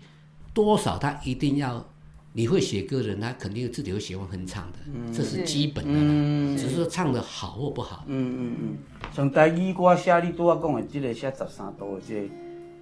[0.54, 1.86] 多少他一定要，
[2.32, 4.80] 你会写歌的人，他肯定自己会喜欢哼唱的，
[5.12, 6.00] 这是是基本的啦。
[6.02, 6.58] 嗯。
[6.58, 8.78] 只是说唱的好或不好，嗯嗯嗯，
[9.12, 12.30] 像台语歌写你拄仔讲的，即个写十三度的，这个对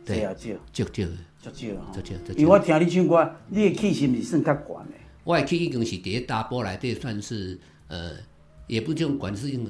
[0.09, 2.33] 这也少，就就足少吼足。
[2.33, 2.59] 少因为我。
[2.59, 4.93] 听你唱歌，你的气息是算较悬的。
[5.23, 8.13] 我的气已经是第一大波来的，算是呃，
[8.67, 9.67] 也不用管是用，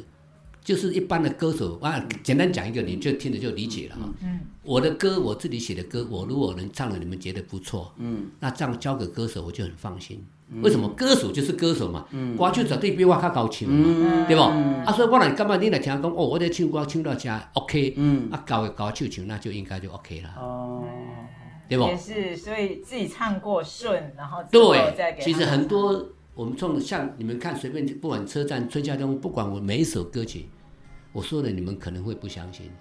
[0.64, 4.14] 就是一般的歌手啊，简单讲一个，你就听着就理解了哈。
[4.22, 10.24] 嗯我的歌，我自己写的歌，我如果能唱了，你们觉得不错，嗯，那这样交给歌手，我就很放心。
[10.62, 10.90] 为什么？
[10.90, 12.06] 歌手就是歌手嘛，
[12.38, 14.42] 歌曲绝对比我较高唱嘛，嗯对不？
[14.42, 20.84] 啊，所以我来感觉你来听讲，哦，我在唱歌唱到家 OK，嗯啊，高的高手唱，那就应该就 OK 了，哦，
[21.68, 21.84] 对不？
[21.86, 30.50] 也是，所以自己唱过顺，然后对，给其实很多我们从像你们看随便不管车站、春夏冬，不管我每一首歌曲，
[31.14, 32.72] 我说的你们可能会不相信，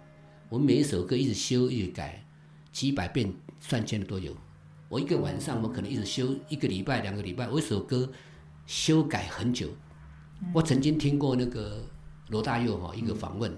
[0.49, 2.25] 我每一首歌一直修一直改，
[2.73, 4.33] 几百遍、上千的都有。
[4.89, 8.11] 我一个晚上我可能一直修一个礼拜、两个礼拜，我一首歌
[8.67, 9.69] 修改很久。
[10.53, 11.85] 我曾经听过那个
[12.29, 13.53] 罗大佑哈一个访问，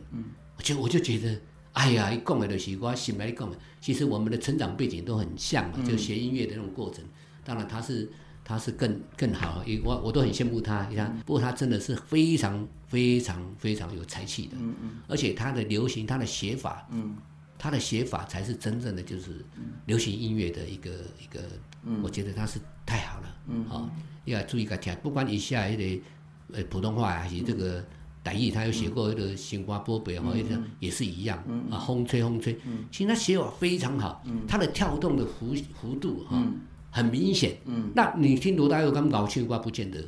[0.57, 1.40] 我就我就觉得，
[1.73, 3.57] 哎呀，一讲的就是我心来讲的。
[3.81, 7.05] 其实我们的成长背景都很像嘛，就学音乐的那种过程。
[7.45, 8.11] 当然他是
[8.45, 10.87] 他是更更好，也我我都很羡慕他。
[10.88, 14.57] 你看，不过他真的是非常非常非常有才气的，
[15.07, 16.88] 而且他的流行，他的写法，
[17.61, 19.44] 他的写法才是真正的就是
[19.85, 21.40] 流行音乐的一个一个，
[22.03, 23.29] 我觉得他是太好了，
[23.68, 23.88] 好、
[24.25, 26.03] 要注意个听，不管以下那个
[26.55, 27.85] 呃普通话还是这个。
[28.23, 32.55] 台语他有写过一个新瓜波北哈，也是也是一样啊，风吹风吹，
[32.92, 36.37] 其实他写法非常好，他的跳动的弧弧度哈
[36.90, 37.57] 很明显。
[37.94, 39.99] 那你听罗大佑刚搞青瓜不见得。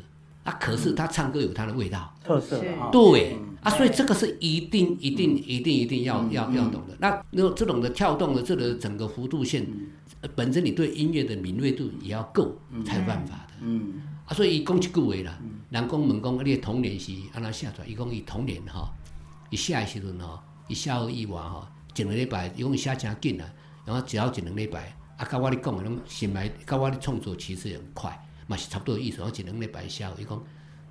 [0.44, 2.14] 啊，可是他唱歌有他的味道。
[2.22, 2.62] 特色。
[2.92, 6.96] 对啊，所以这个是一定一定一定一定要要要懂的。
[6.98, 9.66] 那那这种的跳动的这个整个幅度线，
[10.20, 13.54] 呃本身你对音乐的敏锐度也要够才有办法的。
[13.60, 15.38] 嗯啊，所以伊讲一句话啦，
[15.70, 17.86] 人讲问讲，你的童年是安怎写出来？
[17.86, 18.88] 伊讲伊童年吼，
[19.50, 23.48] 伊写的时阵吼，伊写好以外吼，一两礼拜，伊讲伊写真紧啊，
[23.84, 29.22] 然后只要一两礼拜，啊，甲我咧讲的拢心来，甲我咧创作其实也很快，嘛是差不多的意思。
[29.22, 30.42] 我一两礼拜写好，伊讲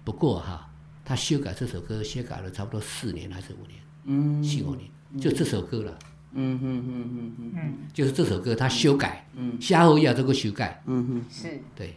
[0.03, 0.69] 不过哈，
[1.12, 4.41] 他修改这首歌修改了差不多四年还是五年，嗯。
[4.41, 6.00] 四五年，就这首歌了。
[6.32, 9.28] 嗯嗯嗯嗯嗯嗯就是这首歌，他修改，
[9.60, 11.60] 写好以后这个修改，嗯哼是。
[11.76, 11.95] 对，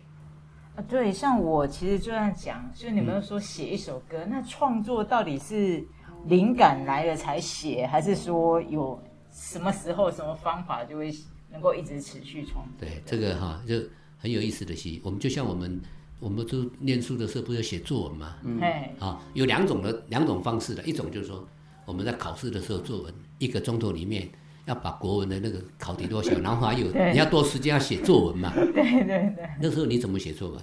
[0.74, 5.85] 啊，对，像我其实就在讲，就是你们说写一首歌，那创作到底是
[6.27, 9.00] 灵感来了才写，还是说有
[9.31, 11.14] 什么时候、什么方法就会
[11.53, 12.72] 能够一直持续创作？
[12.81, 13.77] 对，这个哈就
[14.18, 15.81] 很有意思的戏，我们就像我们
[16.20, 18.37] 我们都念书的时候，不是写作文嘛？
[18.44, 18.61] 嗯，
[18.98, 21.46] 啊，有两种的两种方式的，一种就是说
[21.85, 24.29] 我们在考试的时候作文一个钟头里面
[24.66, 28.53] 要把国文的那个考题多写，然后还有你要多时间要写作文嘛。
[28.55, 30.61] 对对对，那时候你怎么写作文？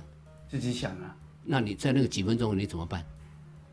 [0.49, 1.15] 自己想啊。
[1.43, 3.03] 那你在那个几分钟你怎么办？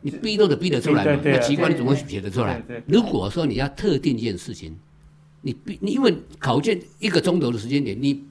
[0.01, 1.05] 你逼都得逼得出来嘛？
[1.05, 2.85] 对对对啊那奇怪，你怎么会写得出来对对？
[2.87, 4.79] 如果说你要特定一件事情，
[5.43, 8.25] 你逼你因为考卷一个钟头的时间点，你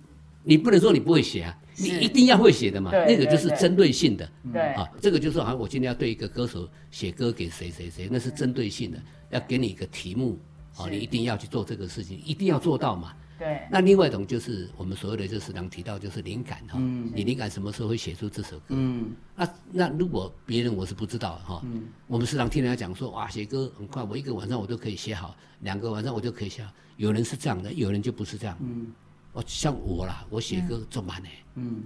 [0.44, 2.92] 你不能说你不会写啊，你一定要会写的嘛。
[2.92, 8.98] 那个就是针对性的对啊，这个就是好像我今天要对一个歌手写歌给谁谁谁，那是针对性的，
[9.30, 10.40] 要给你一个题目
[10.76, 13.14] 啊，你一定要去做这个事情，一定要做到嘛。
[13.40, 18.66] 对，那另外一种就是我们所谓的，就是刚提到就是灵感哈，你灵感什么时候会写出这首歌？
[18.70, 21.64] 嗯那那如果别人我是不知道哈，
[22.08, 26.72] 我们时常听人家讲说哇写歌很快，我一个晚上我都可以写好，两个晚上我就可以写好。
[26.96, 28.58] 有人是这样的，有人就不是这样。
[28.60, 28.92] 嗯
[29.38, 31.84] 哦，像我啦，我写歌做慢的，嗯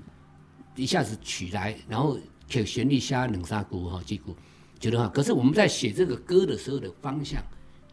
[0.77, 4.23] 一下子取来，然后给旋律下两三句哈几句，
[4.79, 5.09] 觉得哈。
[5.13, 7.43] 可是我们在写这个歌的时候的方向，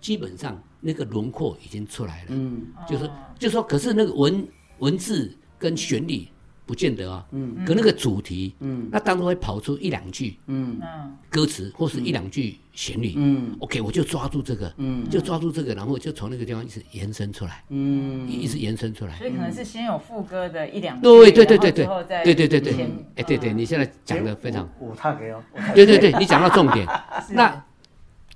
[0.01, 2.29] 基本上那个轮廓已经出来了。
[2.31, 6.29] 嗯，就是就说，可是那个文文字跟旋律。
[6.69, 10.79] 不见得啊，嗯，可那个主题，嗯，那当中会跑出一两句，嗯。
[10.83, 19.17] 嗯，歌词或是一两句旋律，嗯，OK，我就抓住这个，嗯，就抓住这个，然后就从那个地方一直延伸出来，嗯，一直延伸出来。
[19.17, 21.87] 所以可能是先有副歌的一两句，对对对对对，
[22.25, 25.43] 对对对对，哎对对，你现在讲的非常，我他给哦，
[25.75, 26.87] 对对对，你讲到重点，
[27.33, 27.65] 那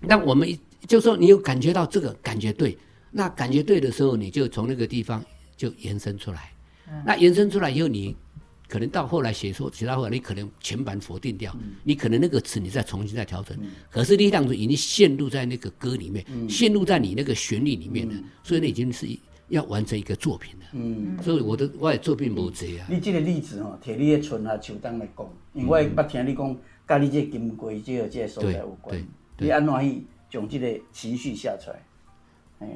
[0.01, 0.49] 那我们
[0.87, 2.79] 就说你有感觉到这个感觉对，
[3.11, 5.23] 那感觉对的时候，你就从那个地方
[5.55, 6.51] 就延伸出来。
[7.07, 8.15] 那延伸出来以后，你
[8.73, 11.55] 可能到后来写出其他话，你可能全盘否定掉，
[11.85, 13.55] 你可能那个词你再重新再调整。
[13.91, 19.07] 可是你当初已经陷入在那个歌里面，陷入在你那个旋律里面了，所以那已经是
[19.49, 20.67] 要完成一个作品了。
[20.73, 22.87] 嗯，所以我的我的作品无这啊。
[22.89, 26.57] 你这个例子吼，摕你的春啊秋冬来讲，因为我捌听你讲，
[26.87, 29.07] 跟你这金龟这个这个所在有关。
[29.37, 31.83] 你安怎去将这个情绪下出来？
[32.61, 32.69] 哎。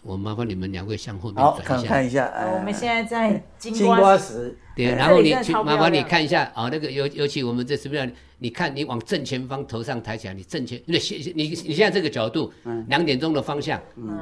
[0.00, 1.88] 我麻烦你们两位向后面转一下。
[1.88, 4.56] 看一下，我们现在在金瓜石。
[4.74, 8.10] 对，然后你去麻烦你看一下啊，那个尤尤其我们这什么样？
[8.38, 12.52] 你看，你往正前方头上抬起来，你正前，那现你你现在这个角度，
[12.88, 14.18] 两点钟的方向，嗯，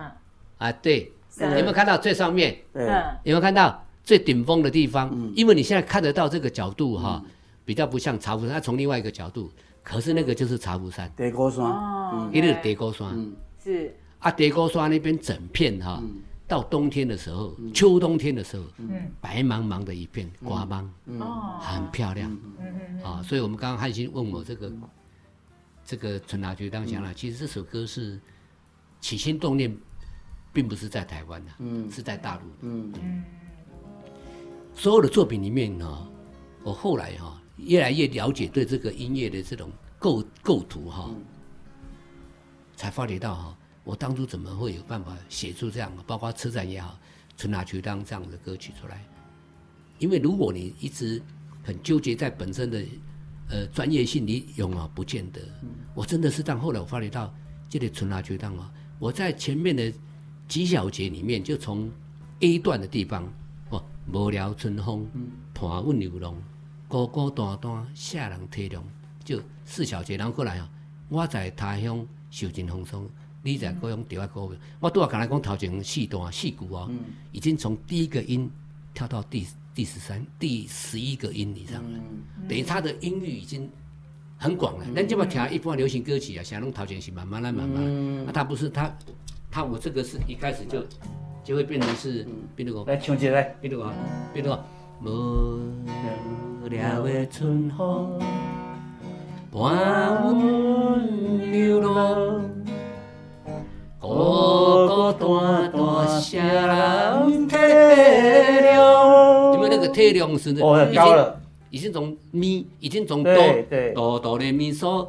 [0.59, 1.11] 啊对，
[1.41, 2.57] 有没有看到最上面？
[2.75, 2.87] 嗯，
[3.25, 5.11] 有没有看到最顶峰的地方？
[5.15, 7.23] 嗯，因为你现在看得到这个角度哈，
[7.65, 9.51] 比较不像茶壶山，它从另外一个角度，
[9.83, 11.11] 可是那个就是茶壶山。
[11.17, 13.33] 叠高山，嗯，一个叠高山，嗯，
[13.63, 13.97] 是。
[14.19, 16.03] 啊，叠高山那边整片哈，
[16.51, 18.65] 到冬天的时候，秋冬天的时候，
[19.21, 20.93] 白茫茫的一片，瓜芒，
[21.61, 22.37] 很漂亮。
[23.05, 24.73] 啊，所以我们刚刚汉兴问我这个，
[25.85, 28.21] 这个陈拿觉当讲了，其实这首歌是
[29.01, 29.73] 起心动念，
[30.53, 31.53] 并不是在台湾的，
[31.89, 32.43] 是在大陆。
[32.63, 32.93] 嗯。
[33.01, 33.25] 嗯。
[34.75, 36.09] 所有的作品里面呢，
[36.65, 41.11] 我后来哈越来越了解对这个音乐的这种构构图哈，
[42.75, 43.57] 才发觉到哈。
[43.91, 46.97] 我当初怎么会有办法写出这样，包括车站也好，
[47.37, 49.05] 春夏秋冬这样的歌曲出来？
[49.99, 51.21] 因为如果你一直
[51.65, 52.85] 很纠结在本身的
[53.49, 55.41] 呃专业性你永远，不见得。
[55.93, 57.35] 我真的是到后来我发觉到，
[57.69, 59.93] 这里春夏秋冬啊，我在前面的
[60.47, 61.91] 几小节里面，就从
[62.39, 63.25] A 段的地方
[63.71, 65.05] 哦，无聊春风，
[65.53, 66.41] 盘问牛龙，
[66.87, 68.83] 孤孤单单下人体谅，
[69.25, 70.71] 就四小节，然后过来啊，
[71.09, 73.05] 我在他乡受尽风霜。
[73.43, 74.49] 你在歌用调啊歌，
[74.79, 76.91] 我拄啊刚才讲头前四段四句哦，
[77.33, 78.51] 已经从第一个音
[78.93, 81.99] 跳到第第十三、第十一个音以上了，
[82.47, 83.71] 等于他的音域已经
[84.37, 84.85] 很广了。
[84.95, 87.83] 那这么听一般流行歌曲啊，想弄头前是慢慢来慢慢，
[88.27, 88.95] 啊，它不是他，
[89.51, 90.85] 他我这个是一开始就
[91.43, 93.95] 就会变成是，比如讲来唱起来，比如讲，
[94.35, 94.63] 比如讲，
[95.03, 98.19] 无聊的春风，
[99.51, 102.60] 伴阮流浪。
[104.11, 109.55] 孤孤单单，谁人体谅？
[109.55, 113.33] 因为那个体谅是哦，高了，已经从咪，已经从哆
[113.95, 115.09] 哆哆来咪嗦，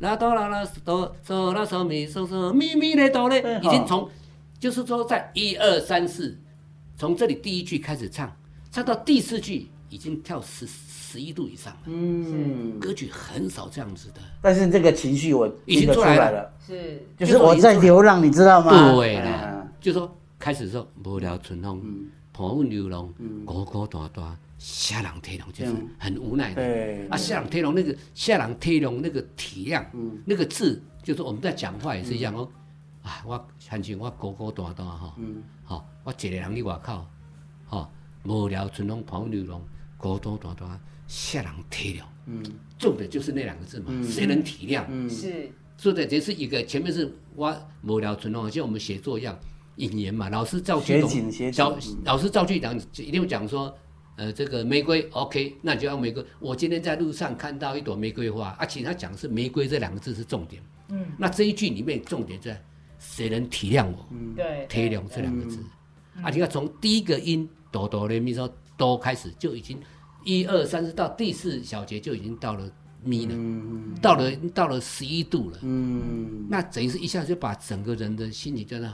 [0.00, 4.08] 拉哆拉拉哆嗦拉嗦咪嗦嗦咪咪来哆嘞，已经从，
[4.58, 6.36] 就是说在一二三四，
[6.96, 8.36] 从这里第一句开始唱，
[8.72, 10.66] 唱到第四句已经跳十。
[11.10, 14.20] 十一度以上，嗯，歌曲很少这样子的。
[14.40, 18.92] 但是这个情绪我已经出来了，是，就是我在流浪，你知道吗？
[18.94, 21.82] 对了，就说开始说无聊春风，
[22.30, 23.12] 破问流浪，
[23.44, 26.62] 孤孤单单，下人天龙，就是很无奈的。
[27.10, 29.84] 啊，下人天龙那个下人天龙那个体谅，
[30.24, 32.48] 那个字，就是我们在讲话也是一样哦。
[33.02, 35.12] 啊，我相信我孤孤单单哈，
[35.64, 37.04] 好，我一个人伫外口，
[37.66, 37.90] 哈，
[38.22, 39.60] 无聊春风破问流浪，
[39.98, 40.80] 孤孤单单。
[41.10, 42.40] 下人体谅，嗯，
[42.78, 44.84] 重点就是那两个字嘛，谁能体谅？
[44.88, 49.36] 嗯，是，说的这是一个前面是挖无聊存哦像我们写作一样
[49.74, 50.28] 引言嘛。
[50.28, 51.10] 老师造句懂，
[51.56, 53.76] 老老师造句讲一定讲说，
[54.14, 56.24] 呃，这个玫瑰 OK，那就要玫瑰。
[56.38, 62.62] 我今天在路上看到一朵玫瑰花，而且他讲是玫瑰这两个字是重点，嗯，那这一句里面重点在
[63.00, 64.06] 谁能体谅我？
[64.12, 65.58] 嗯，对，体谅这两个字，
[66.22, 69.76] 啊，你看从第一个音哆哆来咪嗦哆开始就已经。
[70.24, 72.70] 一二三四到第四小节就已经到了
[73.02, 73.34] 咪了，
[74.02, 75.58] 到了到了十一度了，
[76.48, 78.88] 那等于是一下就把整个人的心情在那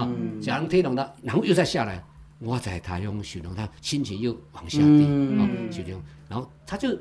[0.00, 0.08] 啊，
[0.40, 2.04] 假如推动的，然后又再下来，
[2.40, 5.06] 我在他用许龙，他心情又往下跌
[5.38, 6.98] 啊，就这样，然后他就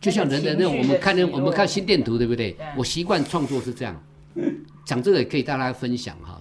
[0.00, 2.56] 就像人的那种，我们看那我们看心电图对不对？
[2.76, 4.02] 我习惯创作是这样，
[4.84, 6.40] 讲这个也可以大家分享哈。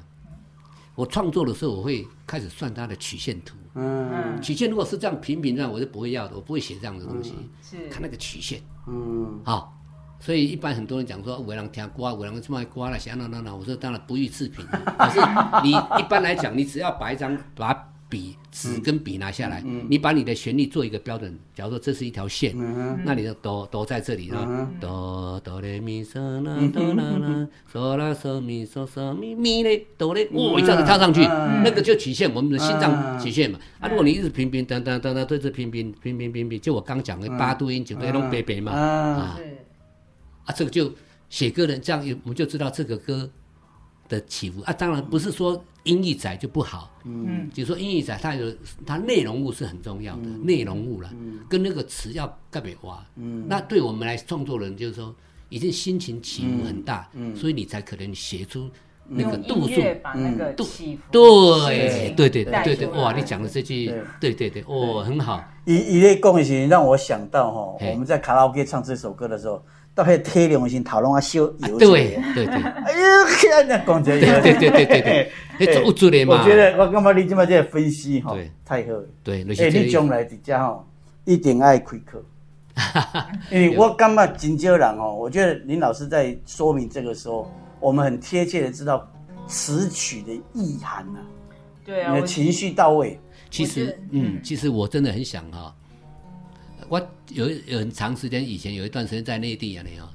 [0.95, 3.55] 我创作的时候，我会开始算它的曲线图。
[3.75, 7.33] 嗯曲线如果是这样平平这样，我就不会要的，我不会写这样的东西。
[7.61, 9.77] 是看那个曲线，嗯好、
[10.19, 14.65] 所以一般很多人讲说，有的人听歌，有的人这么刮了，想那那那，我说当然不予置评。
[14.65, 15.19] 可是
[15.63, 17.73] 你一般来讲，你只要把一张把
[18.07, 21.37] 笔纸跟笔拿下来，你把你的旋律做一个标准。
[21.55, 22.55] 假如说这是一条线，
[23.03, 33.59] 那你的哆哆在这里啊，哆哆来咪嗦啦哆啦啦嗦啦嗦咪嗦嗦咪咪嘞哆嘞，哦，一下子跳上去，那个就曲线，我们的心脏曲线嘛。
[33.79, 39.39] 啊，如果你一直平平等等等等对着平平平平平平，就我刚讲的八度音九度弄白白嘛，啊。
[40.45, 40.93] 啊，这个就
[41.29, 43.29] 写歌人这样，我们就知道这个歌
[44.07, 44.61] 的起伏。
[44.61, 44.71] 啊。
[44.71, 47.49] 当然不是说音译仔就不好，嗯。
[47.53, 48.53] 就是说音译仔它有
[48.85, 51.39] 它内容物是很重要的，内容物了，嗯。
[51.49, 53.03] 跟那个词要盖别挖。
[53.47, 55.15] 那对我们来创作人就是说，
[55.49, 57.35] 已经心情起伏很大，嗯。
[57.35, 58.69] 所以你才可能写出
[59.07, 59.81] 那个度数。
[60.03, 60.63] 把那个度。
[60.63, 60.99] 对心
[62.15, 63.13] 对对对对，哇！
[63.13, 63.87] 你讲的这句，
[64.19, 64.33] 对。
[64.33, 65.43] 对对，哦，很好。
[65.65, 67.91] 伊伊咧讲的时让我想到吼，嘿。
[67.91, 69.63] 我们在卡拉 OK 唱这首歌的时候，
[69.95, 71.79] 到迄体量的时候头拢啊烧油。
[71.79, 74.41] 对对对哎呀，看那讲这个。
[74.41, 76.39] 对对对对对， 那做出来嘛。
[76.39, 79.05] 我觉得我感觉你即摆这个分析吼对，太好了。
[79.23, 80.85] 对，就是哎，这个你将来伫遮吼，
[81.23, 82.23] 一定爱开课。
[83.49, 89.09] 因为我感觉真少人哦，我觉得林老师在说明这个时候，我们很贴切的知道
[89.47, 91.19] 词曲的意涵呐、
[91.85, 93.17] 对啊，你的情绪到位。
[93.49, 95.73] 其实嗯，其实我真的很想哈、
[96.89, 100.07] 我有有很长时间以前有一段时间在内地啊，你哦，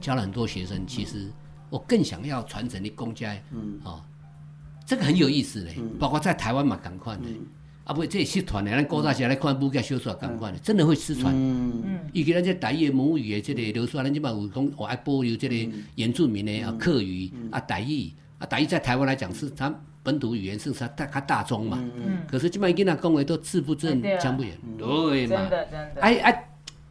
[0.00, 0.86] 教了很多学生。
[0.86, 1.30] 其实
[1.70, 4.02] 我更想要传承的公家，嗯，哦，
[4.86, 5.76] 这个很有意思嘞。
[5.98, 7.22] 包括在台湾嘛，赶快的。
[7.84, 11.34] 啊，不，这也失传的，咱古早时来看武侠小说赶快的，真的会失传。
[11.34, 19.68] 嗯嗯尤其咱这台语的母语的这个流传，咱即嘛有讲我爱保留这个原住民的啊客语啊台语啊台语在台湾来讲是它
[20.02, 21.78] 本土语言是它大较大众嘛。
[22.30, 25.36] 可是即摆囡仔讲话都字不正腔不圆，对嘛。
[25.36, 25.50] 真？
[25.50, 26.48] 的真的，哎哎，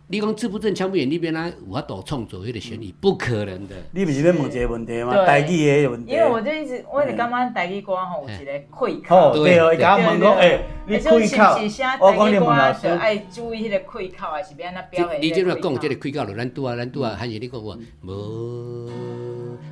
[0.07, 3.75] 你讲字不正腔不圆，你边啊有法度创作迄个旋律，不可能的。
[3.91, 5.13] 你不是咧问一个问题吗？
[5.15, 5.25] 对。
[5.25, 6.11] 台语的问题。
[6.11, 11.25] 因为我就一直，我就感觉台语歌吼有一个开哦，口，对哦，对伊甲我问讲，对诶，你是不是
[11.69, 15.17] 写，我讲你台语歌就问老师，爱注意迄个开口，还是要安怎标的？
[15.19, 18.89] 你即个讲这个开口了，咱拄啊，咱拄啊，还是你讲我无，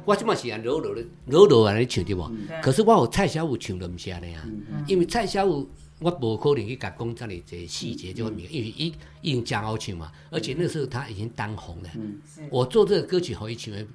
[0.05, 2.31] 我即马是按柔柔的柔柔安尼唱对无？
[2.61, 4.43] 可是我有蔡小五唱都毋是安尼啊，
[4.87, 5.69] 因为蔡小五
[5.99, 11.89] 我无可能去甲讲遮尔一个细节这个物，因为伊已经真好唱嘛，而且那时候他已经当红了。
[12.25, 12.41] 是。
[12.49, 13.85] 我做这个歌曲互伊唱的，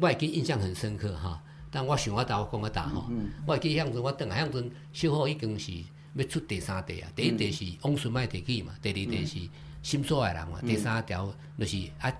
[0.00, 1.42] 我已经印象很深刻哈。
[1.70, 3.10] 但我想我答我讲我答吼，
[3.46, 5.72] 我会记向阵我等下向阵小虎已经是
[6.14, 9.38] 要出第三题啊，第一题是汪顺麦提起嘛，第二题是
[9.82, 12.10] 心所爱人嘛，第三条就是啊，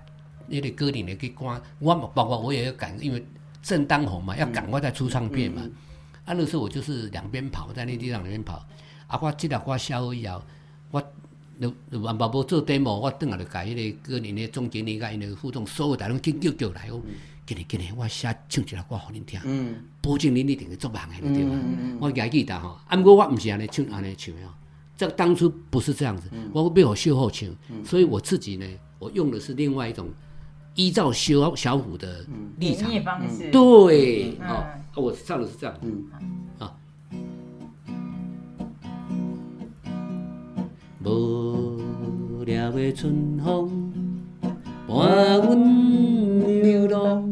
[0.49, 3.25] 那个歌里面去赶，我嘛包括我也要赶，因为
[3.61, 5.61] 正当红嘛，要赶快再出唱片嘛。
[6.25, 8.65] 啊，那时候我就是两边跑，在那地方两边跑。
[9.07, 10.41] 啊，我即个我写好以后，
[10.91, 11.01] 我
[11.59, 17.01] 就就万宝无做 demo，我转来就甲迄个歌里的总经理甲因个副总所有台拢紧叫叫来，讲
[17.45, 21.55] 今日今日我写唱一首歌互恁听，嗯保证恁一定会做忙的，对吧？
[21.99, 24.53] 我家记得吼，啊，毋过我毋是安尼唱安尼唱的哦，
[24.95, 27.49] 这当初不是这样子，我要互秀后唱，
[27.83, 28.67] 所以我自己呢，
[28.99, 30.07] 我用的是另外一种
[30.75, 32.25] 依照小小虎的
[32.57, 32.89] 立场。
[33.51, 34.47] 对，嗯。
[34.47, 34.63] 哦，
[34.95, 35.75] 我唱的是这样，
[36.59, 36.73] 啊，
[41.03, 43.91] 无聊的春风
[44.87, 47.23] 伴阮流浪，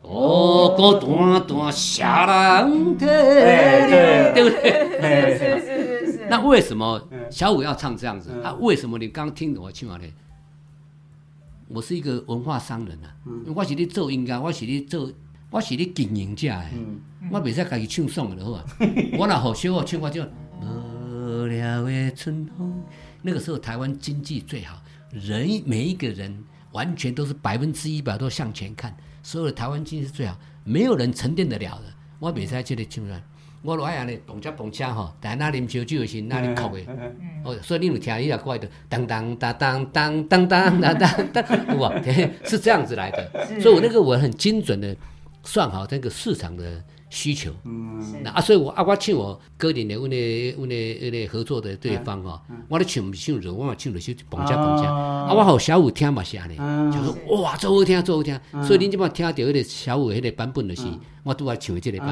[0.00, 4.32] 孤孤单单下人体，哎对。
[4.34, 4.64] 对不对？
[5.38, 8.30] 是是是是是，那为什么小虎要唱这样子？
[8.42, 10.04] 啊，为什么你刚听我唱呢？
[11.68, 15.10] 我是一个文化商人啊，嗯我是咧做音乐，我是咧做，
[15.50, 16.64] 我是咧经营者的，
[17.30, 18.64] 我袂使家己唱爽就好啊。
[19.18, 20.22] 我若好小我唱，我就
[20.60, 22.82] 无聊的春风。
[23.22, 31.84] 那个时候台湾经济最好，人每一个人完全都是百分之一百都向前看，所有的台湾经济是最好，没有人沉淀得了的。
[32.18, 33.20] 我袂使这个唱啊，
[33.64, 36.82] 我落来安尼碰车碰车吼，但那啉烧酒的时候，那啉哭的。
[37.42, 41.90] 哦，所以你有听你也怪的，当当当当当当当当当当，哇，
[42.44, 43.60] 是这样子来的。
[43.60, 44.94] 所以我那个我很精准的
[45.44, 46.82] 算好这个市场的
[47.14, 47.52] 需求。
[47.64, 54.84] 嗯那啊，所以我啊，我唱我歌里的阮的阮的迄个合作的对方哦，我咧唱毋是唱着，我嘛唱就是蹦车蹦车。
[54.84, 56.56] 啊，我互小五听嘛是安尼，
[56.92, 58.38] 就说哇，做好听做好听。
[58.64, 60.82] 所以恁即摆听到迄个小五迄个版本就是
[61.22, 62.08] 我拄爱唱的这个版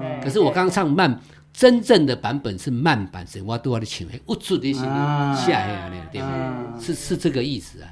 [0.00, 0.20] 本。
[0.22, 1.20] 可是我刚唱慢，
[1.52, 6.80] 真正的版本是慢版，是我拄爱咧唱的，有出的是啊下下呢，对不对？
[6.80, 7.88] 是是这个意思啊。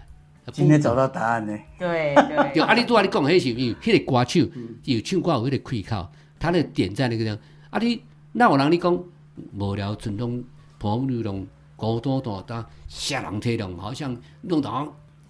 [0.52, 1.56] 今天找到答案呢。
[1.78, 4.40] 对对 对，啊，你拄仔你讲迄是因为迄个歌手
[4.84, 6.08] 有唱歌有迄个开口，
[6.42, 7.38] 他的点在那个地方。
[7.70, 8.92] 啊你那有人你讲
[9.56, 10.42] 无聊，阵中
[10.80, 14.68] 朋友拢高多多当下人推动，好像弄得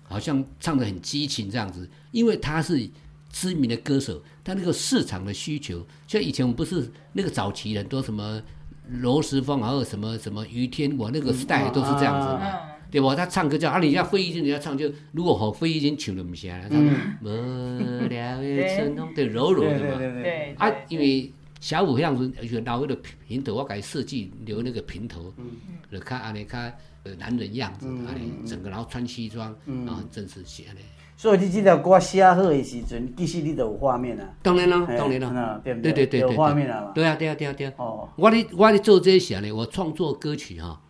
[0.05, 2.89] 好像唱的很激情这样子，因为他是
[3.31, 8.41] 知名的歌手，他那个市场的需求，像以前我们不是那个早期很多什么
[8.89, 12.72] 罗时丰，还有什么什么于天，我那个时代都是这样子嘛。
[12.93, 13.15] 嗯，对吧？
[13.17, 16.77] 他唱歌叫啊，你要费玉清，你要唱就如果和费玉清唱的不行，他
[17.23, 19.99] 无聊的春风，对柔柔的嘛。
[19.99, 25.33] 对啊，对因为小五样子，而且老那个平头，我改设计留那个平头，
[25.91, 26.75] 就看安尼看
[27.05, 30.81] 呃男人样子，安尼整个然后穿西装，然后很正式写安尼。
[31.17, 34.29] 所以你这条歌写好的时阵，其实你都有画面啊。
[34.43, 36.91] 当然了，嘿当然了，嗯对不对对对对，有画面了嘛？
[36.93, 37.73] 对啊，对啊，对啊，对啊。
[37.77, 40.82] 哦，我咧我咧做这些想呢，我创作歌曲哈，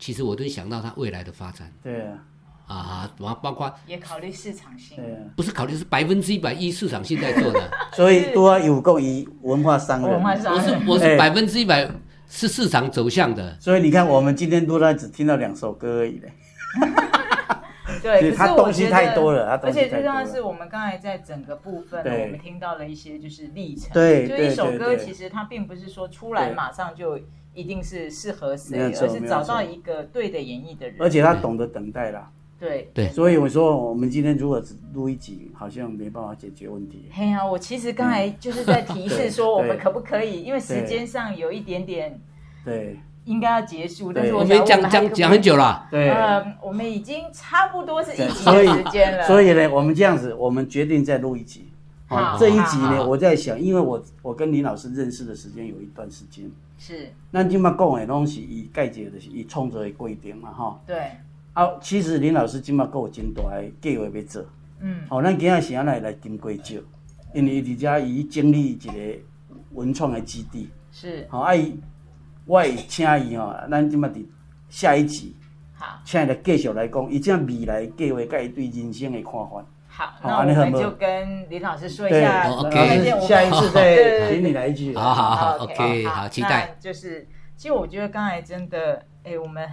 [0.00, 2.18] 其实我都想到它未来的发展对啊，
[2.66, 4.96] 啊，然后包括也考虑市场性。
[4.96, 5.18] 对啊。
[5.36, 11.88] 不是考虑是百分之一百一市场性在做的， 所以都要有够以文化商人文，化商我是我是哎百分之一百
[12.28, 13.56] 是市场走向的。
[13.60, 16.32] 所以你看我们今天都在只听到两首歌而已嘞。
[18.00, 23.90] 对，对 可是我它东西觉得太多了太多了且最重要的是，我们刚才在整个部分呢，我们听到了一些就是历程。
[23.92, 27.18] 对就一首歌其实它并不是说出来对马上就
[27.54, 30.96] 一定是适合谁，而是找到一个对的演绎的人。
[31.00, 32.30] 而且他懂得等待啦。
[32.58, 32.90] 对。
[32.94, 37.06] 对所以我说，我们今天如果只录一集，好像没办法解决问题。
[37.12, 42.20] 嘿呀、我其实刚才就是在提示 说，我们可不可以，因为时间上有一点点
[42.64, 51.69] 对应该要结束，但是对我想们讲讲讲很久了，对，嗯，我们已经差不多是一集的时间了，所以呢，我们这样子，我们决定再录一集。
[52.10, 60.80] 好这一集呢，好好我在想，因为我我跟林老师认识的时间有一段时间，是咱今麦讲的东西以介绍的是以创作的规定嘛，吼。
[60.84, 61.12] 对，
[61.52, 64.44] 啊，其实林老师今麦跟有真大的计划要做。
[64.80, 66.82] 嗯，吼、咱今仔是安来来金龟石，
[67.32, 68.92] 因为伫遮伊整理一个
[69.74, 70.68] 文创的基地。
[70.90, 71.78] 是吼、啊伊，
[72.44, 74.24] 我会请伊吼，咱今麦伫
[74.68, 75.36] 下一集，
[75.74, 76.00] 好。
[76.04, 79.64] 请伊来继续来讲，伊这未来计划，甲伊对人生的看法。
[79.92, 83.20] 好，那我们就跟林老师说一，下，OK。
[83.20, 84.94] 下一次再请你来一句。
[84.96, 86.74] 好好好 OK，，OK，好，期待。
[86.74, 87.26] 那就是，
[87.56, 89.68] 其实我觉得刚才真的，哎，我们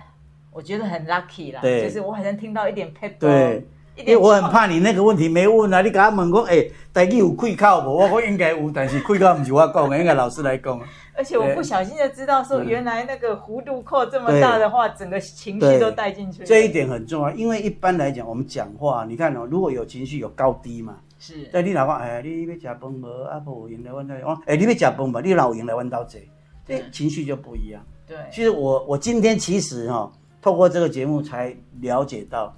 [0.52, 3.64] 我觉得很 lucky 啦，就是我好像听到一点 pep，对，一点
[3.98, 7.98] 因为我很怕你那个问题没问啊，你甲我问讲，诶、台语有开口无？
[7.98, 10.80] 我讲应该有，但是开口不是我讲的，应该老师来讲。
[11.16, 16.46] 而且我不小心就知道说，嗯原来那个弧度扩这么大的话，整个情绪都带进去了。
[16.46, 23.08] 这一点很重要，因为一般来讲，我们讲话，你看哦，如果有情绪有高低嘛，是但你若讲，哎，你要食饭无？
[23.24, 25.22] 啊，无有闲来阮兜，哦，哎，你要食饭无？
[25.22, 26.22] 你老有闲来阮兜坐，
[26.68, 27.82] 这情绪就不一样。
[28.06, 32.56] 对，其实我我今天其实哈、透过这个节目才了解到，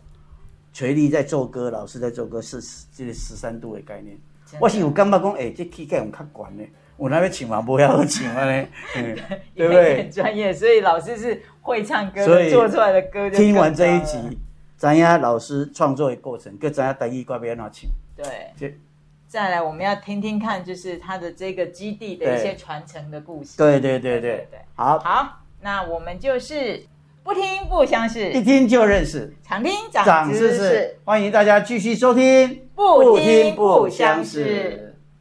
[0.74, 2.62] 锤力在做歌，老师在做歌是
[2.96, 4.18] 这个十三度的概念。
[4.60, 6.64] 我是有感觉讲，哎、这气概用较悬呢，
[6.98, 8.68] 我那边请嘛无遐好唱啊呢，
[8.98, 9.16] 嗯，
[9.56, 10.12] 对不也对很？
[10.12, 14.18] 专业，所以老师是会唱歌，所以做出来的歌就听完这一集，
[14.76, 17.92] 咱家老师创作的过程，跟知影台语歌要安怎唱。
[18.16, 18.26] 对。
[18.58, 18.76] 这
[19.28, 23.56] 再来，我们要听听看，就是他的这个基地的一些传承的故事。
[23.56, 26.84] 对对对对对对，好，好，那我们就是
[27.30, 28.32] 不听不相识。
[28.32, 34.89] 一，听就认识，常听长长知识，，欢迎大家继续收听，不听不相识。